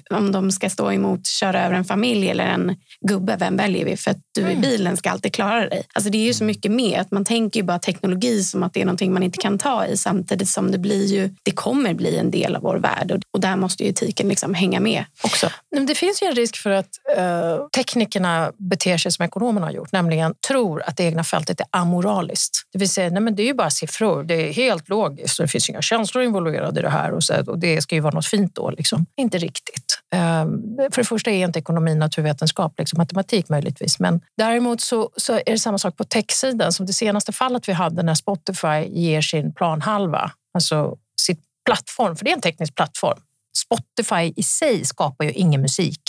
[0.09, 2.75] om de ska stå emot köra över en familj eller en
[3.07, 3.97] gubbe, vem väljer vi?
[3.97, 4.61] För att du i mm.
[4.61, 5.83] bilen ska alltid klara dig.
[5.93, 6.99] Alltså det är ju så mycket mer.
[6.99, 9.85] Att man tänker ju bara teknologi som att det är någonting man inte kan ta
[9.85, 13.19] i samtidigt som det blir ju, det kommer bli en del av vår värld och,
[13.31, 15.49] och där måste ju etiken liksom hänga med också.
[15.87, 19.91] Det finns ju en risk för att uh, teknikerna beter sig som ekonomerna har gjort,
[19.91, 22.67] nämligen tror att det egna fältet är amoraliskt.
[22.73, 24.23] Det vill säga, nej men det är ju bara siffror.
[24.23, 27.59] Det är helt logiskt det finns inga känslor involverade i det här och, så, och
[27.59, 28.69] det ska ju vara något fint då.
[28.69, 29.00] Liksom.
[29.01, 29.23] Liksom.
[29.23, 29.99] Inte riktigt.
[30.13, 30.45] Eh,
[30.91, 33.99] för det första är inte ekonomi naturvetenskap, liksom matematik möjligtvis.
[33.99, 37.73] Men däremot så, så är det samma sak på techsidan som det senaste fallet vi
[37.73, 43.19] hade när Spotify ger sin planhalva, alltså sitt plattform, för det är en teknisk plattform.
[43.57, 46.01] Spotify i sig skapar ju ingen musik.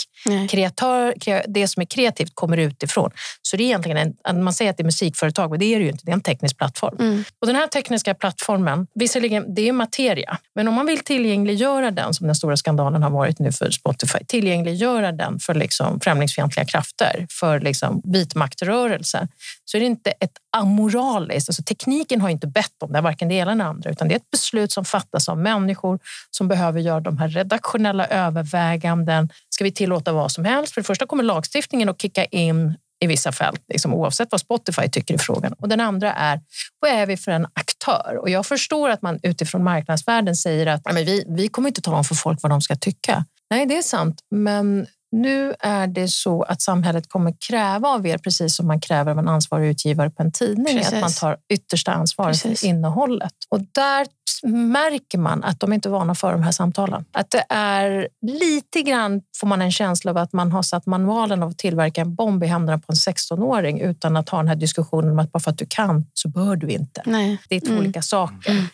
[0.49, 1.13] Kreatör,
[1.47, 3.11] det som är kreativt kommer utifrån.
[3.41, 5.85] Så det är egentligen en, man säger att det är musikföretag, men det är det
[5.85, 6.05] ju inte.
[6.05, 6.95] Det är en teknisk plattform.
[6.99, 7.23] Mm.
[7.41, 12.13] Och den här tekniska plattformen, visserligen, det är materia, men om man vill tillgängliggöra den,
[12.13, 17.27] som den stora skandalen har varit nu för Spotify, tillgängliggöra den för liksom främlingsfientliga krafter,
[17.29, 19.27] för liksom vitmaktrörelser,
[19.65, 21.49] så är det inte ett amoraliskt.
[21.49, 24.13] Alltså tekniken har inte bett om det, varken det ena eller det andra, utan det
[24.13, 25.99] är ett beslut som fattas av människor
[26.31, 29.29] som behöver göra de här redaktionella överväganden.
[29.53, 30.73] Ska vi tillåta vad som helst?
[30.73, 34.89] För det första kommer lagstiftningen att kicka in i vissa fält, liksom, oavsett vad Spotify
[34.89, 35.53] tycker i frågan.
[35.53, 36.41] Och den andra är,
[36.79, 38.17] vad är vi för en aktör?
[38.21, 41.97] Och jag förstår att man utifrån marknadsvärlden säger att men vi, vi kommer inte tala
[41.97, 43.25] om för folk vad de ska tycka.
[43.49, 48.17] Nej, det är sant, men nu är det så att samhället kommer kräva av er,
[48.17, 50.93] precis som man kräver av en ansvarig utgivare på en tidning, precis.
[50.93, 53.33] att man tar yttersta ansvaret för innehållet.
[53.49, 54.07] Och där
[54.47, 57.05] märker man att de inte är vana för de här samtalen.
[57.11, 61.43] Att det är lite grann, får man en känsla av att man har satt manualen
[61.43, 64.55] av att tillverka en bomb i händerna på en 16-åring utan att ha den här
[64.55, 67.01] diskussionen om att bara för att du kan så bör du inte.
[67.05, 67.37] Nej.
[67.49, 67.79] Det är två mm.
[67.79, 68.51] olika saker.
[68.51, 68.65] Mm.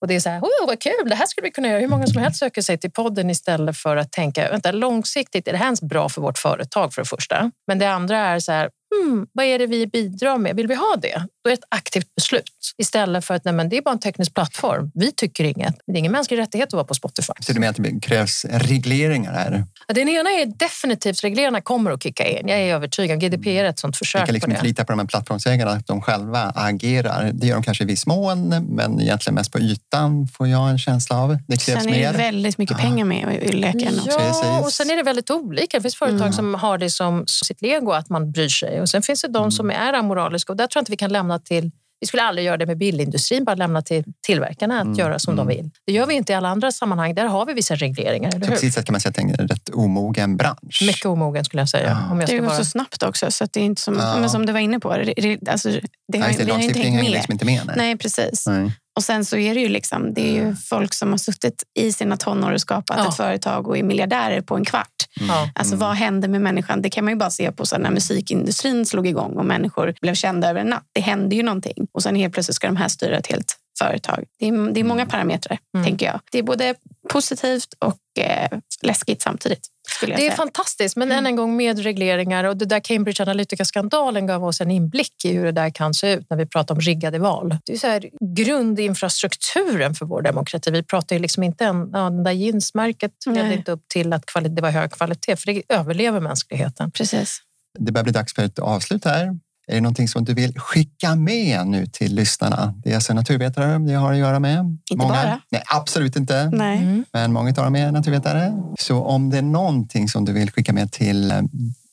[0.00, 1.80] Och det är så här, oh, vad kul, det här skulle vi kunna göra.
[1.80, 5.52] Hur många som helst söker sig till podden istället för att tänka, vänta, långsiktigt, är
[5.52, 7.50] det här ens bra för vårt företag för det första?
[7.66, 10.56] Men det andra är så här, hmm, vad är det vi bidrar med?
[10.56, 11.26] Vill vi ha det?
[11.44, 13.98] Då är det ett aktivt beslut istället för att nej, men det är bara en
[13.98, 14.90] teknisk plattform.
[14.94, 15.74] Vi tycker inget.
[15.86, 17.32] Det är ingen mänsklig rättighet att vara på Spotify.
[17.40, 19.64] Så du menar att det krävs regleringar här?
[19.88, 22.48] Den ena är definitivt regleringarna kommer att kicka in.
[22.48, 23.20] Jag är övertygad.
[23.20, 24.22] GDPR är ett sånt försök.
[24.22, 27.30] Vi kan liksom inte lita på de här plattformsägarna att de själva agerar.
[27.34, 30.78] Det gör de kanske i viss mån, men egentligen mest på ytan får jag en
[30.78, 31.38] känsla av.
[31.48, 32.18] Det krävs sen är det mer.
[32.18, 34.00] väldigt mycket pengar med i leken.
[34.06, 35.76] Ja, och sen är det väldigt olika.
[35.76, 36.32] Det finns företag mm.
[36.32, 39.38] som har det som sitt lego att man bryr sig och sen finns det de
[39.38, 39.50] mm.
[39.50, 41.70] som är amoraliska och där tror jag inte vi kan lämna till
[42.00, 44.98] vi skulle aldrig göra det med bilindustrin, bara lämna till tillverkarna att mm.
[44.98, 45.46] göra som mm.
[45.46, 45.70] de vill.
[45.86, 47.14] Det gör vi inte i alla andra sammanhang.
[47.14, 48.28] Där har vi vissa regleringar.
[48.28, 48.52] Eller hur?
[48.52, 50.82] Precis kan man säga att det är en rätt omogen bransch.
[50.86, 51.88] Mycket omogen skulle jag säga.
[51.88, 52.12] Ja.
[52.12, 52.56] Om jag det går vara...
[52.56, 54.16] så snabbt också, så det är inte som, ja.
[54.20, 54.96] men som du var inne på.
[54.96, 55.68] Det, alltså,
[56.12, 57.10] det har, ja, det, vi har inte hängt med.
[57.10, 57.76] Liksom inte med nej.
[57.76, 58.46] nej precis.
[58.46, 58.72] Nej.
[58.96, 60.56] Och sen så är det ju liksom, det är ju mm.
[60.56, 63.08] folk som har suttit i sina tonår och skapat ja.
[63.08, 65.08] ett företag och är miljardärer på en kvart.
[65.20, 65.48] Mm.
[65.54, 66.82] Alltså vad händer med människan?
[66.82, 70.14] Det kan man ju bara se på så när musikindustrin slog igång och människor blev
[70.14, 70.84] kända över en natt.
[70.92, 74.24] Det hände ju någonting och sen helt plötsligt ska de här styra ett helt företag.
[74.38, 75.86] Det är, det är många parametrar, mm.
[75.86, 76.20] tänker jag.
[76.32, 76.74] Det är både
[77.08, 79.68] positivt och eh, läskigt samtidigt.
[80.00, 80.32] det är säga.
[80.32, 81.18] fantastiskt, men mm.
[81.18, 82.44] än en gång med regleringar.
[82.44, 86.12] Och det där Cambridge Analytica-skandalen gav oss en inblick i hur det där kan se
[86.12, 87.56] ut när vi pratar om riggade val.
[87.64, 90.70] Det är så här, grundinfrastrukturen för vår demokrati.
[90.70, 94.24] Vi pratar ju liksom inte om ja, den där jeansmärket ledde inte upp till att
[94.42, 96.90] det var hög kvalitet, för det överlever mänskligheten.
[96.90, 97.42] Precis.
[97.78, 99.38] Det börjar bli dags för ett avslut här.
[99.68, 102.74] Är det någonting som du vill skicka med nu till lyssnarna?
[102.84, 104.58] Det är alltså naturvetare det har att göra med.
[104.58, 105.08] Inte många.
[105.08, 105.40] bara?
[105.50, 106.50] Nej, absolut inte.
[106.52, 106.78] Nej.
[106.78, 107.04] Mm.
[107.12, 108.52] Men många av dem är naturvetare.
[108.78, 111.42] Så om det är någonting som du vill skicka med till eh,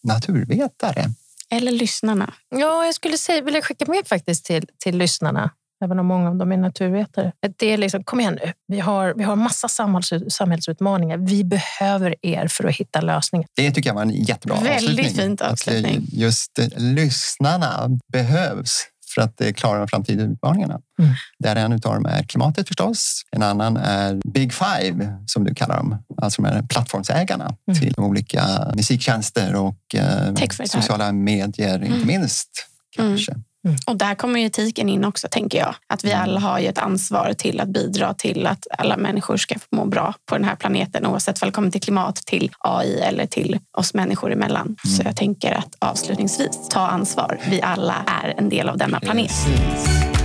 [0.03, 1.13] naturvetare?
[1.49, 2.33] Eller lyssnarna?
[2.49, 5.51] Ja, jag skulle säga, vilja skicka med faktiskt till, till lyssnarna
[5.83, 7.31] även om många av dem är naturvetare.
[7.57, 11.17] Det är liksom, kom igen nu, vi har, vi har massa samhälls, samhällsutmaningar.
[11.17, 13.47] Vi behöver er för att hitta lösningar.
[13.55, 15.05] Det tycker jag var en jättebra Väldigt avslutning.
[15.05, 15.97] Väldigt fint avslutning.
[15.97, 20.79] Att just lyssnarna behövs för att klara de framtida utmaningarna.
[20.99, 21.13] Mm.
[21.39, 23.21] Där en av dem är klimatet förstås.
[23.31, 27.79] En annan är Big Five som du kallar dem, alltså de här plattformsägarna mm.
[27.79, 31.93] till olika musiktjänster och eh, sociala medier, mm.
[31.93, 32.49] inte minst.
[32.95, 33.35] Kanske.
[33.65, 33.77] Mm.
[33.87, 35.75] Och där kommer etiken in också, tänker jag.
[35.87, 36.23] Att vi mm.
[36.23, 40.13] alla har ett ansvar till att bidra till att alla människor ska få må bra
[40.25, 43.93] på den här planeten oavsett vad det kommer till klimat, till AI eller till oss
[43.93, 44.65] människor emellan.
[44.65, 44.97] Mm.
[44.97, 47.39] Så jag tänker att avslutningsvis, ta ansvar.
[47.49, 49.27] Vi alla är en del av denna planet.
[49.27, 50.22] Precis.